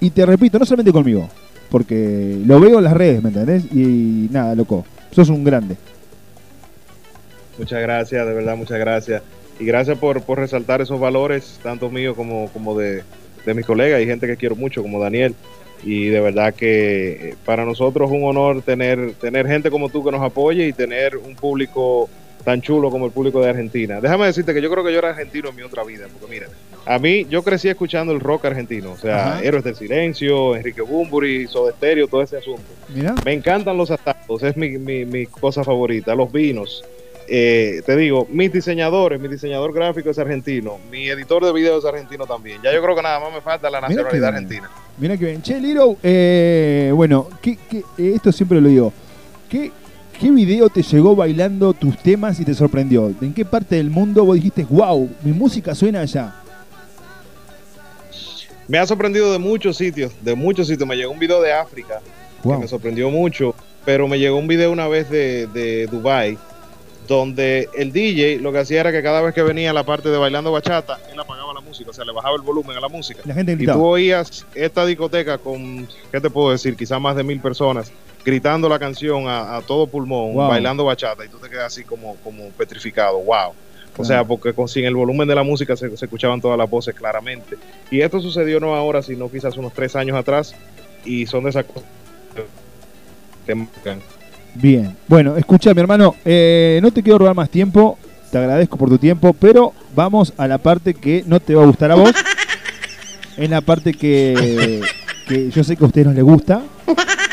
[0.00, 1.28] Y te repito, no solamente conmigo,
[1.70, 3.64] porque lo veo en las redes, ¿me entendés?
[3.72, 5.76] Y, nada, loco, sos un grande.
[7.58, 9.22] Muchas gracias, de verdad, muchas gracias.
[9.58, 13.02] Y gracias por, por resaltar esos valores, tanto míos como, como de,
[13.46, 15.34] de mis colegas y gente que quiero mucho, como Daniel.
[15.82, 20.04] Y de verdad que eh, para nosotros es un honor tener, tener gente como tú
[20.04, 22.08] que nos apoye y tener un público
[22.44, 24.00] tan chulo como el público de Argentina.
[24.00, 26.46] Déjame decirte que yo creo que yo era argentino en mi otra vida, porque mira,
[26.86, 29.42] a mí yo crecí escuchando el rock argentino, o sea, Ajá.
[29.42, 32.62] Héroes del Silencio, Enrique Bumburi, Soda Stereo, todo ese asunto.
[32.94, 33.16] Mira.
[33.24, 36.84] Me encantan los asados, es mi, mi, mi cosa favorita, los vinos.
[37.28, 41.88] Eh, te digo, mis diseñadores, mi diseñador gráfico es argentino, mi editor de videos es
[41.90, 42.60] argentino también.
[42.62, 44.70] Ya yo creo que nada más me falta la Mira que nacionalidad argentina.
[44.98, 45.42] Mira que bien.
[45.42, 48.92] Che, Liro, eh, bueno, ¿qué, qué- eh, esto siempre lo digo.
[49.48, 49.70] ¿Qué,
[50.20, 53.12] ¿Qué video te llegó bailando tus temas y te sorprendió?
[53.20, 56.34] ¿En qué parte del mundo vos dijiste, wow, mi música suena allá?
[58.68, 60.88] Me ha sorprendido de muchos sitios, de muchos sitios.
[60.88, 62.00] Me llegó un video de África
[62.42, 62.54] Wow.
[62.56, 63.54] que me sorprendió mucho,
[63.84, 66.38] pero me llegó un video una vez de, de Dubai
[67.06, 70.18] donde el DJ lo que hacía era que cada vez que venía la parte de
[70.18, 73.20] bailando bachata, él apagaba la música, o sea, le bajaba el volumen a la música.
[73.24, 76.76] La gente Y tú oías esta discoteca con, ¿qué te puedo decir?
[76.76, 77.92] Quizás más de mil personas
[78.24, 80.48] gritando la canción a, a todo pulmón, Wow.
[80.48, 83.52] bailando bachata, y tú te quedas así como, como petrificado, wow.
[83.98, 86.68] O sea, porque con, sin el volumen de la música se, se escuchaban todas las
[86.68, 87.56] voces claramente.
[87.90, 90.54] Y esto sucedió no ahora, sino quizás unos tres años atrás,
[91.04, 91.84] y son de esas cosas
[92.34, 92.42] que
[93.46, 94.02] te marcan.
[94.60, 94.96] Bien.
[95.06, 97.98] Bueno, escucha, mi hermano, eh, no te quiero robar más tiempo.
[98.30, 101.66] Te agradezco por tu tiempo, pero vamos a la parte que no te va a
[101.66, 102.12] gustar a vos.
[103.36, 104.80] Es la parte que,
[105.28, 106.62] que yo sé que a ustedes no les gusta.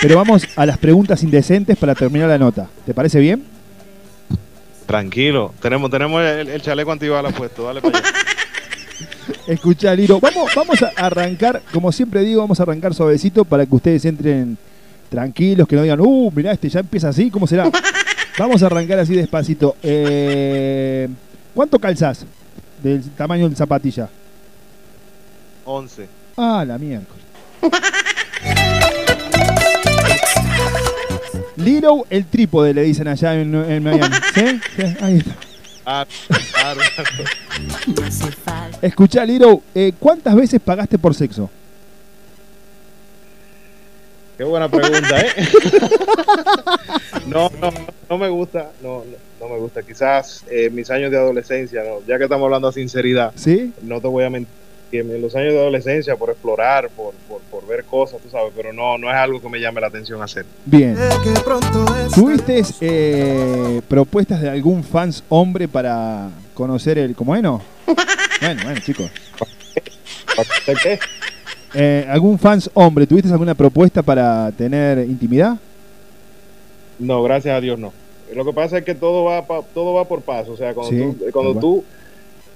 [0.02, 2.68] Pero vamos a las preguntas indecentes para terminar la nota.
[2.86, 3.44] ¿Te parece bien?
[4.86, 8.08] Tranquilo, tenemos, tenemos el, el chaleco antibalas puesto, dale para allá.
[9.48, 10.20] Escucha, Liro.
[10.20, 14.58] Vamos, vamos a arrancar, como siempre digo, vamos a arrancar suavecito para que ustedes entren
[15.14, 17.70] tranquilos, que no digan, uh, mirá, este ya empieza así, ¿cómo será?
[18.40, 19.76] Vamos a arrancar así despacito.
[19.84, 21.08] Eh,
[21.54, 22.26] ¿Cuánto calzás
[22.82, 24.10] del tamaño del zapatilla?
[25.66, 26.08] 11.
[26.36, 27.24] Ah, la miércoles.
[31.58, 34.16] Liro el trípode, le dicen allá en, en Miami.
[34.34, 34.60] ¿Sí?
[34.76, 35.36] Sí, Ahí está.
[35.86, 36.06] Ah,
[38.82, 41.52] Escuchá, Liro, eh, ¿cuántas veces pagaste por sexo?
[44.44, 45.30] ¿Qué buena pregunta, ¿eh?
[47.28, 47.72] no, no,
[48.10, 49.84] no me gusta, no, no, no me gusta.
[49.84, 52.06] Quizás eh, mis años de adolescencia, ¿no?
[52.06, 53.72] ya que estamos hablando de sinceridad, ¿Sí?
[53.84, 54.54] no te voy a mentir.
[54.92, 58.52] que En los años de adolescencia, por explorar, por, por, por ver cosas, tú sabes,
[58.54, 60.46] pero no, no es algo que me llame la atención hacer.
[60.66, 60.98] Bien.
[62.14, 67.62] ¿Tuviste eh, propuestas de algún fans hombre para conocer el como bueno?
[68.42, 69.10] Bueno, bueno, chicos.
[70.84, 71.00] ¿Qué?
[71.74, 73.08] Eh, ¿Algún fans hombre?
[73.08, 75.58] ¿Tuviste alguna propuesta para tener intimidad?
[77.00, 77.92] No, gracias a Dios no.
[78.34, 80.54] Lo que pasa es que todo va pa- todo va por paso.
[80.54, 81.84] O sea, cuando, Sí, tú, cuando tú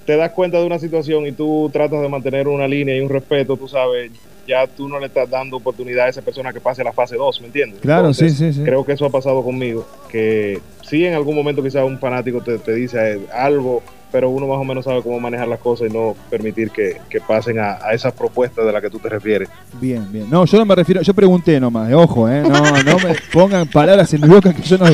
[0.06, 3.10] te das cuenta de una situación y tú tratas de mantener una línea y un
[3.10, 4.12] respeto, tú sabes,
[4.48, 7.16] ya tú no le estás dando oportunidad a esa persona que pase a la fase
[7.18, 7.82] 2, ¿me entiendes?
[7.82, 8.64] Claro, sí, Entonces, sí, sí.
[8.64, 12.58] Creo que eso ha pasado conmigo, que sí en algún momento quizás un fanático te,
[12.60, 15.94] te dice eh, algo, pero uno más o menos sabe cómo manejar las cosas y
[15.94, 19.50] no permitir que, que pasen a, a esas propuestas de las que tú te refieres.
[19.82, 20.28] Bien, bien.
[20.30, 23.68] No, yo no me refiero, yo pregunté nomás, eh, ojo, eh, no, no me pongan
[23.68, 24.86] palabras en mi boca que yo no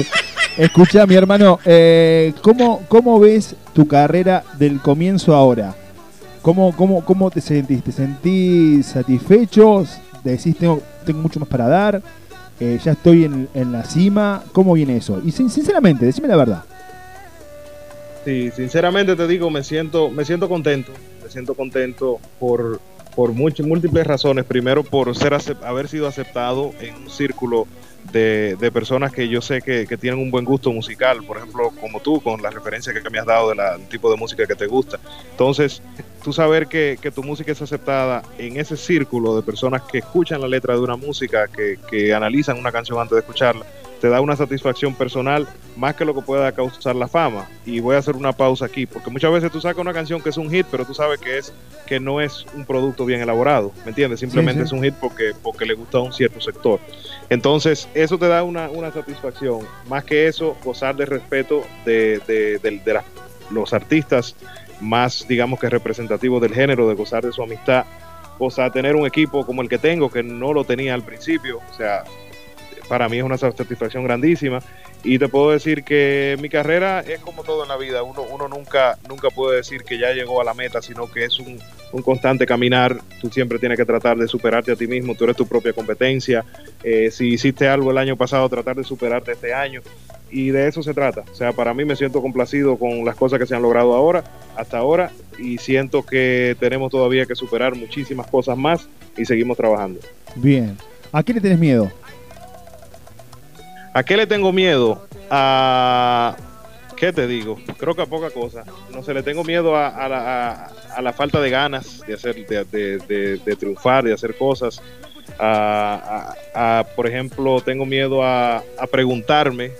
[0.58, 1.60] escuché mi hermano.
[1.66, 5.76] Eh, ¿cómo, ¿Cómo ves tu carrera del comienzo ahora?
[6.42, 7.84] ¿Cómo, cómo, ¿Cómo te sentís?
[7.84, 9.86] ¿Te sentís satisfecho?
[10.24, 12.02] ¿Decís tengo, tengo mucho más para dar?
[12.60, 14.44] Eh, ¿Ya estoy en, en la cima?
[14.52, 15.22] ¿Cómo viene eso?
[15.26, 16.64] Y sin- sinceramente, decime la verdad.
[18.26, 22.80] Sí, sinceramente te digo, me siento, me siento contento, me siento contento por,
[23.16, 24.46] por muchas, múltiples razones.
[24.46, 27.68] Primero, por ser haber sido aceptado en un círculo
[28.12, 31.72] de, de personas que yo sé que, que tienen un buen gusto musical, por ejemplo,
[31.82, 33.60] como tú, con la referencia que me has dado del
[33.90, 35.00] tipo de música que te gusta.
[35.32, 35.82] Entonces,
[36.24, 40.40] tú saber que, que tu música es aceptada en ese círculo de personas que escuchan
[40.40, 43.66] la letra de una música, que, que analizan una canción antes de escucharla,
[44.04, 45.48] te da una satisfacción personal
[45.78, 47.48] más que lo que pueda causar la fama.
[47.66, 50.28] Y voy a hacer una pausa aquí, porque muchas veces tú sacas una canción que
[50.28, 51.54] es un hit, pero tú sabes que es
[51.88, 54.20] que no es un producto bien elaborado, ¿me entiendes?
[54.20, 54.76] Simplemente Sí, sí.
[54.76, 56.82] es un hit porque, porque le gusta a un cierto sector.
[57.30, 59.62] Entonces, eso te da una, una satisfacción.
[59.88, 63.00] Más que eso, gozar de respeto de, de, de- de
[63.52, 64.36] los artistas
[64.82, 67.86] más, digamos que representativos del género, de gozar de su amistad,
[68.38, 71.74] gozar tener un equipo como el que tengo, que no lo tenía al principio, o
[71.74, 72.04] sea,
[72.94, 74.60] para mí es una satisfacción grandísima.
[75.04, 78.48] Y te puedo decir que mi carrera es como todo en la vida, uno, uno
[78.48, 81.60] nunca, nunca puede decir que ya llegó a la meta, sino que es un,
[81.92, 85.36] un constante caminar, tú siempre tienes que tratar de superarte a ti mismo, tú eres
[85.36, 86.46] tu propia competencia,
[86.84, 89.82] Eh, si hiciste algo el año pasado, tratar de superarte este año.
[90.30, 93.40] Y de eso se trata, o sea, para mí me siento complacido con las cosas
[93.40, 94.24] que se han logrado ahora,
[94.56, 95.12] hasta ahora.
[95.40, 98.88] Y siento que tenemos todavía que superar muchísimas cosas más
[99.18, 100.00] y seguimos trabajando.
[100.36, 100.78] Bien.
[101.12, 101.92] ¿A qué le tenés miedo?
[103.94, 105.06] ¿A qué le tengo miedo?
[105.30, 106.36] A.
[106.98, 107.58] ¿Qué te digo?
[107.78, 108.64] Creo que a poca cosa.
[108.92, 114.04] No sé, le tengo miedo a, a la, falta de ganas de hacer, de, triunfar,
[114.06, 114.82] de hacer cosas.
[115.38, 119.72] A, por ejemplo, tengo miedo a preguntarme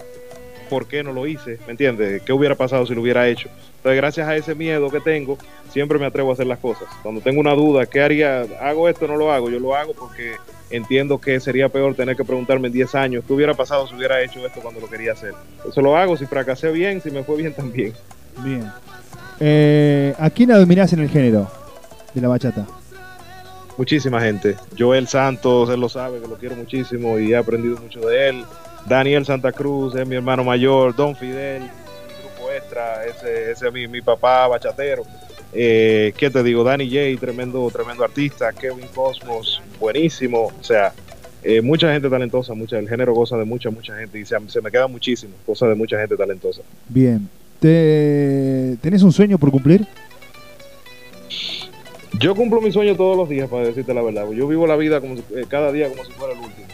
[0.74, 2.24] por qué no lo hice, ¿me entiendes?
[2.24, 3.48] ¿Qué hubiera pasado si lo hubiera hecho?
[3.78, 5.38] Entonces, gracias a ese miedo que tengo,
[5.70, 6.88] siempre me atrevo a hacer las cosas.
[7.04, 8.42] Cuando tengo una duda, ¿qué haría?
[8.60, 9.52] ¿Hago esto o no lo hago?
[9.52, 10.32] Yo lo hago porque
[10.74, 14.22] entiendo que sería peor tener que preguntarme en 10 años qué hubiera pasado si hubiera
[14.22, 15.34] hecho esto cuando lo quería hacer.
[15.68, 17.94] Eso lo hago, si fracasé bien, si me fue bien también.
[18.40, 18.72] Bien.
[19.40, 21.48] Eh, ¿A quién admirás en el género
[22.14, 22.66] de la bachata?
[23.78, 24.56] Muchísima gente.
[24.78, 28.46] Joel Santos, él lo sabe, que lo quiero muchísimo y he aprendido mucho de él.
[28.86, 33.74] Daniel Santa Cruz es mi hermano mayor, Don Fidel, mi grupo extra, ese, ese es
[33.74, 35.04] mi, mi papá bachatero.
[35.56, 36.64] Eh, ¿Qué te digo?
[36.64, 38.52] Danny J, tremendo, tremendo artista.
[38.54, 40.52] Kevin Cosmos, buenísimo.
[40.60, 40.94] O sea,
[41.44, 44.62] eh, mucha gente talentosa, mucha, el género goza de mucha, mucha gente y se, se
[44.62, 46.62] me queda muchísimo, cosa de mucha gente talentosa.
[46.90, 47.30] Bien.
[47.60, 49.86] ¿Te- ¿Tenés un sueño por cumplir?
[52.20, 54.30] Yo cumplo mi sueño todos los días, para decirte la verdad.
[54.32, 56.68] Yo vivo la vida como si- eh, cada día como si fuera el último.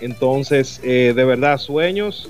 [0.00, 2.28] Entonces, eh, de verdad, sueños,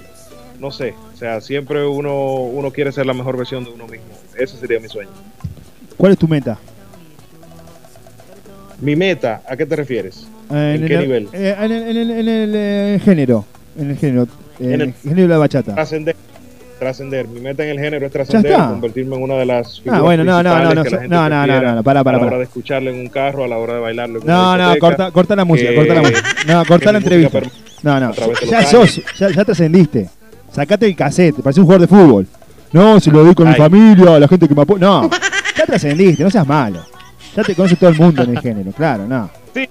[0.61, 0.95] no sé.
[1.14, 4.07] O sea, siempre uno, uno quiere ser la mejor versión de uno mismo.
[4.39, 5.11] Ese sería mi sueño.
[5.97, 6.59] ¿Cuál es tu meta?
[8.80, 10.26] Mi meta, ¿a qué te refieres?
[10.53, 11.28] Eh, ¿En qué el, nivel?
[11.32, 13.45] eh, en el, en el- en el, eh, género.
[13.78, 14.28] En el género.
[14.59, 15.74] En el- género de la bachata.
[15.74, 16.16] Trascender.
[16.78, 17.28] Trascender.
[17.28, 20.24] Mi meta en el género es trascender, convertirme en una de las figuras Ah, bueno,
[20.24, 22.20] no, no, no, no, que la no, gente no, no, no, no, para, para, a
[22.20, 25.11] la hora de escucharlo en un carro, a la hora de bailarlo No, no, corta,
[25.12, 26.20] corta la música, que- corta la música.
[26.47, 27.41] No, corta la entrevista.
[27.82, 28.12] No, no,
[28.51, 30.09] ya sos, ya, ya trascendiste.
[30.53, 32.26] Sacate el cassette, pareces un jugador de fútbol.
[32.75, 33.59] No, si lo doy con mi Ay.
[33.61, 34.81] familia, la gente que me apoya.
[34.81, 35.09] No,
[35.57, 36.85] ya trascendiste, no seas malo.
[37.37, 39.31] Ya te conoce todo el mundo en el género, claro, no.
[39.55, 39.68] Sí,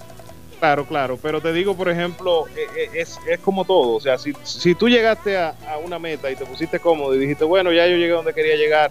[0.58, 1.20] claro, claro.
[1.22, 3.96] Pero te digo, por ejemplo, eh, eh, es, es como todo.
[3.96, 7.20] O sea, si, si tú llegaste a, a una meta y te pusiste cómodo y
[7.20, 8.90] dijiste, bueno, ya yo llegué donde quería llegar,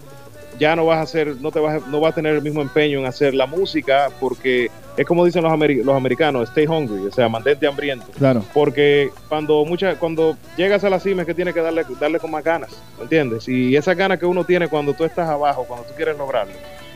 [0.59, 2.63] ya no vas a hacer, no te vas a, no vas a tener el mismo
[2.63, 7.13] empeño en hacer la música porque es como dicen los, los americanos, stay hungry, o
[7.13, 8.07] sea, mantente hambriento.
[8.19, 8.45] Claro.
[8.53, 12.31] Porque cuando mucha, cuando llegas a la cima es que tienes que darle, darle con
[12.31, 13.49] más ganas, ¿me entiendes?
[13.49, 16.53] Y esas ganas que uno tiene cuando tú estás abajo, cuando tú quieres lograrlo,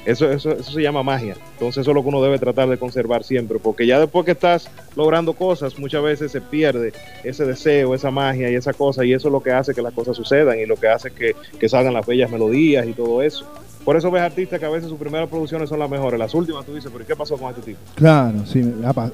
[0.06, 1.36] eso, eso, eso se llama magia.
[1.54, 4.32] Entonces eso es lo que uno debe tratar de conservar siempre, porque ya después que
[4.32, 6.92] estás logrando cosas, muchas veces se pierde
[7.24, 9.92] ese deseo, esa magia y esa cosa, y eso es lo que hace que las
[9.92, 13.44] cosas sucedan y lo que hace que, que salgan las bellas melodías y todo eso.
[13.84, 16.64] Por eso ves artistas que a veces sus primeras producciones son las mejores, las últimas
[16.66, 17.78] tú dices, pero ¿y qué pasó con este tipo?
[17.94, 18.60] Claro, sí,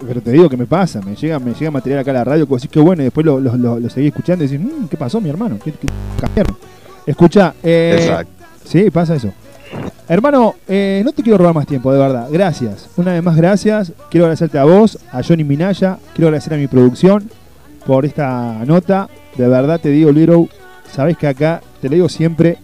[0.07, 2.47] pero te digo que me pasa, me llega, me llega material acá a la radio,
[2.47, 4.97] decís que bueno, y después lo, lo, lo, lo seguís escuchando y decís, "Mm, ¿qué
[4.97, 5.59] pasó, mi hermano?
[5.63, 5.87] ¿Qué, qué
[6.19, 6.57] cambiaron?".
[7.07, 8.33] Escucha, eh, Exacto.
[8.65, 9.33] Sí, pasa eso.
[10.09, 12.29] Hermano, eh, no te quiero robar más tiempo, de verdad.
[12.31, 12.89] Gracias.
[12.97, 13.93] Una vez más, gracias.
[14.11, 15.99] Quiero agradecerte a vos, a Johnny Minaya.
[16.15, 17.31] Quiero agradecer a mi producción
[17.87, 19.09] por esta nota.
[19.37, 20.49] De verdad te digo, Little,
[20.91, 22.59] sabés que acá, te lo digo siempre,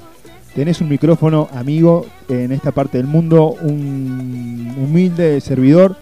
[0.55, 5.97] tenés un micrófono amigo en esta parte del mundo, un humilde servidor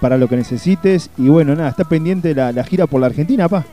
[0.00, 1.10] para lo que necesites.
[1.16, 3.64] Y bueno, nada, está pendiente la, la gira por la Argentina, pa.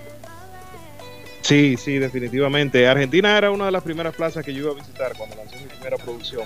[1.41, 2.88] Sí, sí, definitivamente.
[2.88, 5.65] Argentina era una de las primeras plazas que yo iba a visitar cuando lancé mi
[5.65, 6.43] primera producción.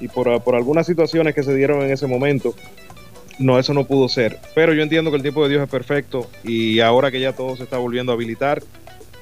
[0.00, 2.54] Y por, por algunas situaciones que se dieron en ese momento,
[3.38, 4.38] no, eso no pudo ser.
[4.54, 7.56] Pero yo entiendo que el tiempo de Dios es perfecto y ahora que ya todo
[7.56, 8.62] se está volviendo a habilitar,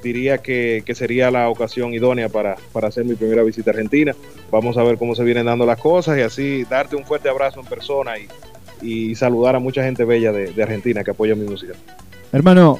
[0.02, 4.14] diría que, que sería la ocasión idónea para, para hacer mi primera visita a Argentina.
[4.50, 7.60] Vamos a ver cómo se vienen dando las cosas y así darte un fuerte abrazo
[7.60, 8.28] en persona y,
[8.80, 11.74] y saludar a mucha gente bella de, de Argentina que apoya mi música.
[12.32, 12.78] Hermano,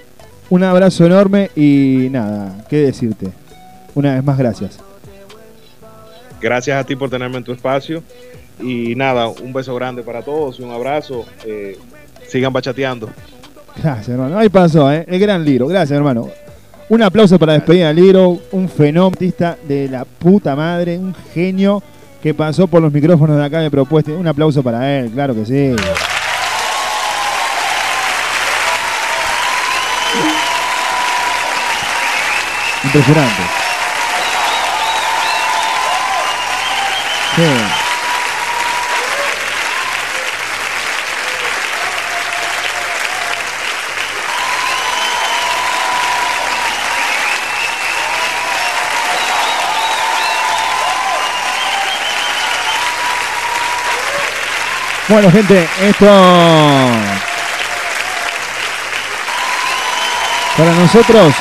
[0.51, 3.29] un abrazo enorme y nada, qué decirte.
[3.95, 4.79] Una vez más, gracias.
[6.41, 8.03] Gracias a ti por tenerme en tu espacio.
[8.61, 11.24] Y nada, un beso grande para todos y un abrazo.
[11.45, 11.78] Eh,
[12.28, 13.09] sigan bachateando.
[13.76, 14.39] Gracias, hermano.
[14.39, 15.05] Ahí pasó, ¿eh?
[15.09, 15.66] El gran Liro.
[15.66, 16.28] Gracias, hermano.
[16.89, 19.16] Un aplauso para despedir a Liro, un fenómeno
[19.68, 21.82] de la puta madre, un genio
[22.22, 24.11] que pasó por los micrófonos de acá de propuesta.
[24.12, 25.76] Un aplauso para él, claro que sí.
[32.84, 33.68] Impresionante.
[55.09, 56.07] Bueno, gente, esto
[60.57, 61.34] para nosotros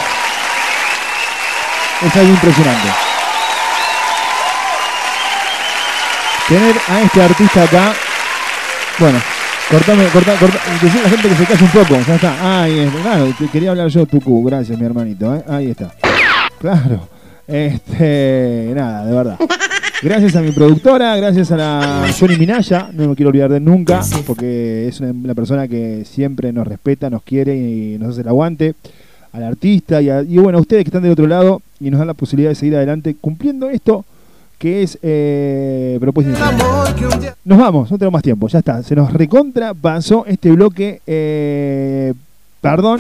[2.02, 3.17] es algo impresionante.
[6.48, 7.94] Tener a este artista acá,
[9.00, 9.20] bueno,
[9.70, 12.62] cortame, corta, corta, decirle a la gente que se calle un poco, ya está.
[12.64, 15.44] Ahí está, claro, quería hablar yo, Tucu, gracias mi hermanito, ¿eh?
[15.50, 15.92] ahí está.
[16.60, 17.10] Claro,
[17.48, 19.38] este, nada, de verdad.
[20.02, 24.02] Gracias a mi productora, gracias a la Johnny Minaya, no me quiero olvidar de nunca,
[24.26, 28.28] porque es una, una persona que siempre nos respeta, nos quiere y nos hace el
[28.30, 28.74] aguante,
[29.34, 31.98] al artista y, a- y bueno, a ustedes que están del otro lado y nos
[31.98, 34.06] dan la posibilidad de seguir adelante cumpliendo esto
[34.58, 36.56] que es eh, propuesta inicial.
[37.46, 42.14] Nos vamos, no tenemos más tiempo, ya está, se nos recontra pasó este bloque, eh,
[42.60, 43.00] perdón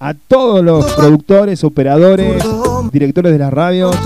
[0.00, 2.42] a todos los productores, operadores,
[2.92, 3.96] directores de las radios,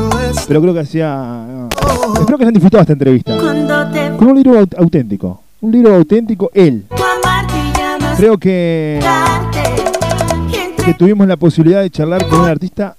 [0.48, 1.68] pero creo que hacía...
[2.18, 3.36] Espero que hayan disfrutado esta entrevista.
[4.18, 5.42] Con un libro aut- auténtico.
[5.60, 6.84] Un libro auténtico, él.
[8.16, 9.00] Creo que,
[10.84, 12.96] que tuvimos la posibilidad de charlar con un artista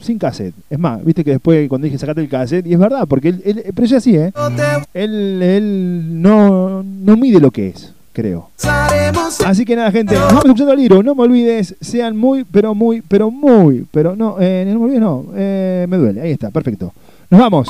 [0.00, 0.54] sin cassette.
[0.68, 3.42] Es más, viste que después cuando dije sacate el cassette, y es verdad, porque él,
[3.44, 4.32] él- pero es así, ¿eh?
[4.94, 8.48] Él, él no, no mide lo que es, creo.
[9.46, 11.02] Así que nada, gente, nos vamos escuchando al libro.
[11.02, 15.00] No me olvides, sean muy, pero muy, pero muy, pero no, eh, no me olvides,
[15.00, 16.20] no, eh, me duele.
[16.22, 16.92] Ahí está, perfecto.
[17.30, 17.68] Nos vamos.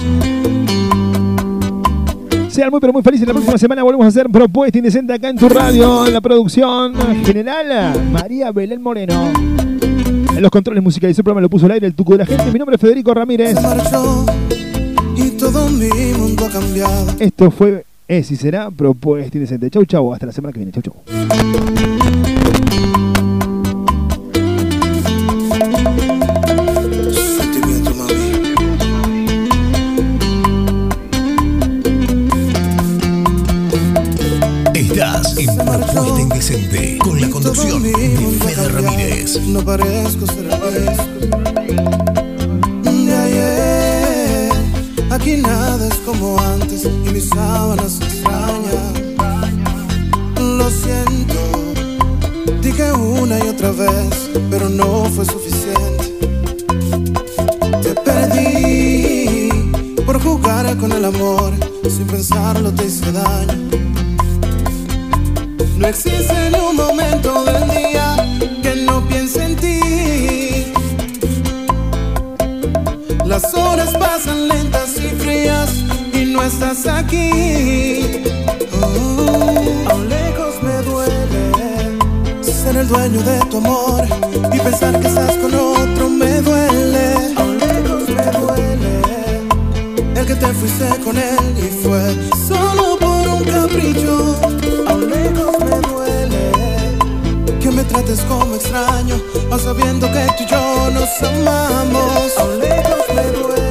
[2.49, 3.27] Sean muy, pero muy felices.
[3.29, 6.07] La próxima semana volvemos a hacer Propuesta Indecente acá en tu radio.
[6.07, 9.31] En la producción general, María Belén Moreno.
[10.41, 12.51] Los controles musicales el programa lo puso al aire el tuco de la gente.
[12.51, 13.59] Mi nombre es Federico Ramírez.
[15.15, 17.15] Y todo mi mundo ha cambiado.
[17.19, 19.69] Esto fue, es y será Propuesta Indecente.
[19.69, 20.15] Chau, chau.
[20.15, 20.73] Hasta la semana que viene.
[20.73, 22.00] Chau, chau.
[39.51, 40.87] No parezco ser el.
[42.85, 44.53] De ayer,
[45.11, 49.17] aquí nada es como antes y mis sábanas extrañan.
[50.37, 51.41] Lo siento,
[52.63, 56.17] dije una y otra vez, pero no fue suficiente.
[57.83, 59.49] Te perdí
[60.07, 61.53] por jugar con el amor
[61.91, 63.71] sin pensarlo te hice daño.
[65.77, 67.40] No existe ni un momento
[73.31, 75.71] Las horas pasan lentas y frías
[76.13, 78.25] y no estás aquí.
[78.83, 84.03] Oh, aún lejos me duele ser el dueño de tu amor
[84.53, 87.15] y pensar que estás con otro me duele.
[87.37, 89.01] Aún lejos me duele
[90.17, 92.03] el que te fuiste con él y fue
[92.49, 94.50] solo por un capricho.
[97.91, 99.17] Trates como extraño,
[99.51, 102.39] aun sabiendo que tú y yo nos amamos.
[102.39, 103.71] Aún lejos me duele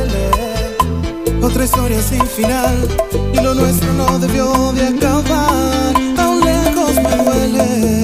[1.42, 2.88] otra historia sin final
[3.34, 5.94] y lo nuestro no debió de acabar.
[6.18, 7.99] Aún lejos me duele.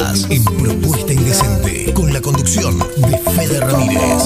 [0.00, 4.22] Estás en Propuesta Indecente con la conducción de Fede Ramírez.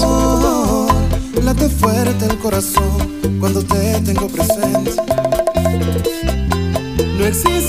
[1.42, 4.92] Late fuerte el corazón cuando te tengo presente.
[7.18, 7.63] No existe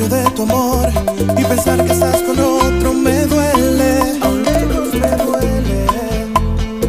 [0.00, 0.88] dueño de tu amor
[1.36, 4.18] y pensar que estás con otro me duele.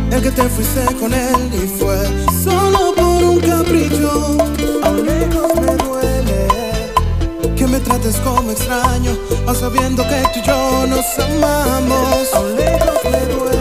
[0.09, 1.97] Me el que te fuiste con él y fue
[2.43, 4.38] solo por un capricho.
[4.84, 5.26] Aún me
[5.84, 6.47] duele
[7.55, 12.34] que me trates como extraño, aun sabiendo que tú y yo nos amamos.
[12.34, 13.61] Aún me duele